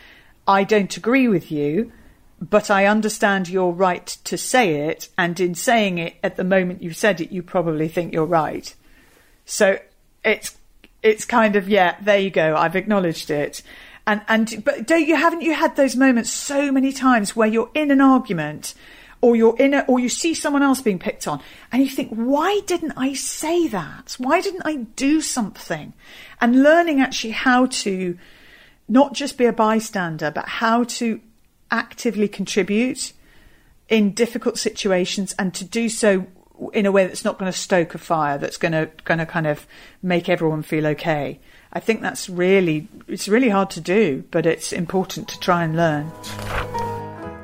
I 0.48 0.64
don't 0.64 0.96
agree 0.96 1.28
with 1.28 1.52
you." 1.52 1.92
But 2.42 2.72
I 2.72 2.86
understand 2.86 3.48
your 3.48 3.72
right 3.72 4.04
to 4.24 4.36
say 4.36 4.88
it, 4.88 5.08
and 5.16 5.38
in 5.38 5.54
saying 5.54 5.98
it 5.98 6.16
at 6.24 6.34
the 6.34 6.42
moment 6.42 6.82
you 6.82 6.92
said 6.92 7.20
it, 7.20 7.30
you 7.30 7.40
probably 7.40 7.86
think 7.86 8.12
you're 8.12 8.24
right. 8.24 8.74
So 9.44 9.78
it's 10.24 10.58
it's 11.04 11.24
kind 11.24 11.54
of 11.54 11.68
yeah, 11.68 11.96
there 12.00 12.18
you 12.18 12.30
go. 12.30 12.56
I've 12.56 12.74
acknowledged 12.74 13.30
it, 13.30 13.62
and 14.08 14.22
and 14.26 14.64
but 14.64 14.88
don't 14.88 15.06
you 15.06 15.14
haven't 15.14 15.42
you 15.42 15.54
had 15.54 15.76
those 15.76 15.94
moments 15.94 16.32
so 16.32 16.72
many 16.72 16.92
times 16.92 17.36
where 17.36 17.46
you're 17.46 17.70
in 17.74 17.92
an 17.92 18.00
argument 18.00 18.74
or 19.20 19.36
you're 19.36 19.56
in 19.58 19.72
a, 19.72 19.84
or 19.86 20.00
you 20.00 20.08
see 20.08 20.34
someone 20.34 20.64
else 20.64 20.82
being 20.82 20.98
picked 20.98 21.28
on 21.28 21.40
and 21.70 21.80
you 21.80 21.88
think, 21.88 22.10
why 22.10 22.60
didn't 22.66 22.94
I 22.96 23.12
say 23.14 23.68
that? 23.68 24.16
Why 24.18 24.40
didn't 24.40 24.62
I 24.64 24.78
do 24.96 25.20
something? 25.20 25.92
And 26.40 26.64
learning 26.64 27.00
actually 27.00 27.30
how 27.30 27.66
to 27.66 28.18
not 28.88 29.12
just 29.14 29.38
be 29.38 29.44
a 29.44 29.52
bystander, 29.52 30.32
but 30.32 30.48
how 30.48 30.82
to 30.84 31.20
actively 31.72 32.28
contribute 32.28 33.12
in 33.88 34.12
difficult 34.12 34.58
situations 34.58 35.34
and 35.38 35.52
to 35.54 35.64
do 35.64 35.88
so 35.88 36.26
in 36.72 36.86
a 36.86 36.92
way 36.92 37.06
that's 37.06 37.24
not 37.24 37.38
going 37.38 37.50
to 37.50 37.58
stoke 37.58 37.94
a 37.94 37.98
fire, 37.98 38.38
that's 38.38 38.56
going 38.56 38.72
to, 38.72 38.88
going 39.04 39.18
to 39.18 39.26
kind 39.26 39.46
of 39.46 39.66
make 40.02 40.28
everyone 40.28 40.62
feel 40.62 40.86
okay. 40.86 41.40
I 41.72 41.80
think 41.80 42.02
that's 42.02 42.28
really, 42.28 42.86
it's 43.08 43.28
really 43.28 43.48
hard 43.48 43.70
to 43.70 43.80
do, 43.80 44.22
but 44.30 44.46
it's 44.46 44.72
important 44.72 45.26
to 45.28 45.40
try 45.40 45.64
and 45.64 45.74
learn. 45.74 46.81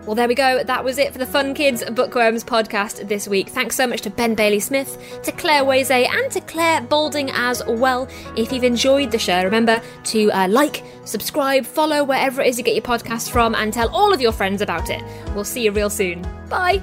Well, 0.09 0.14
there 0.14 0.27
we 0.27 0.35
go. 0.35 0.64
That 0.64 0.85
was 0.85 0.97
it 0.97 1.12
for 1.12 1.18
the 1.18 1.27
Fun 1.27 1.53
Kids 1.53 1.85
Bookworms 1.85 2.42
podcast 2.42 3.07
this 3.09 3.29
week. 3.29 3.51
Thanks 3.51 3.77
so 3.77 3.87
much 3.87 4.01
to 4.01 4.11
Ben 4.11 4.35
Bailey 4.35 4.59
Smith, 4.59 5.21
to 5.23 5.31
Clare 5.33 5.64
Weze, 5.64 6.09
and 6.09 6.33
to 6.33 6.40
Clare 6.40 6.81
Balding 6.81 7.31
as 7.33 7.62
well. 7.66 8.09
If 8.35 8.51
you've 8.51 8.64
enjoyed 8.64 9.11
the 9.11 9.18
show, 9.18 9.44
remember 9.44 9.83
to 10.05 10.31
uh, 10.31 10.49
like, 10.49 10.83
subscribe, 11.05 11.66
follow 11.66 12.05
wherever 12.05 12.40
it 12.40 12.49
is 12.49 12.57
you 12.57 12.64
get 12.64 12.75
your 12.75 12.81
podcasts 12.81 13.31
from, 13.31 13.55
and 13.55 13.71
tell 13.71 13.90
all 13.90 14.14
of 14.14 14.23
your 14.23 14.33
friends 14.33 14.62
about 14.62 14.88
it. 14.88 15.03
We'll 15.35 15.44
see 15.44 15.64
you 15.64 15.73
real 15.73 15.90
soon. 15.90 16.27
Bye. 16.49 16.83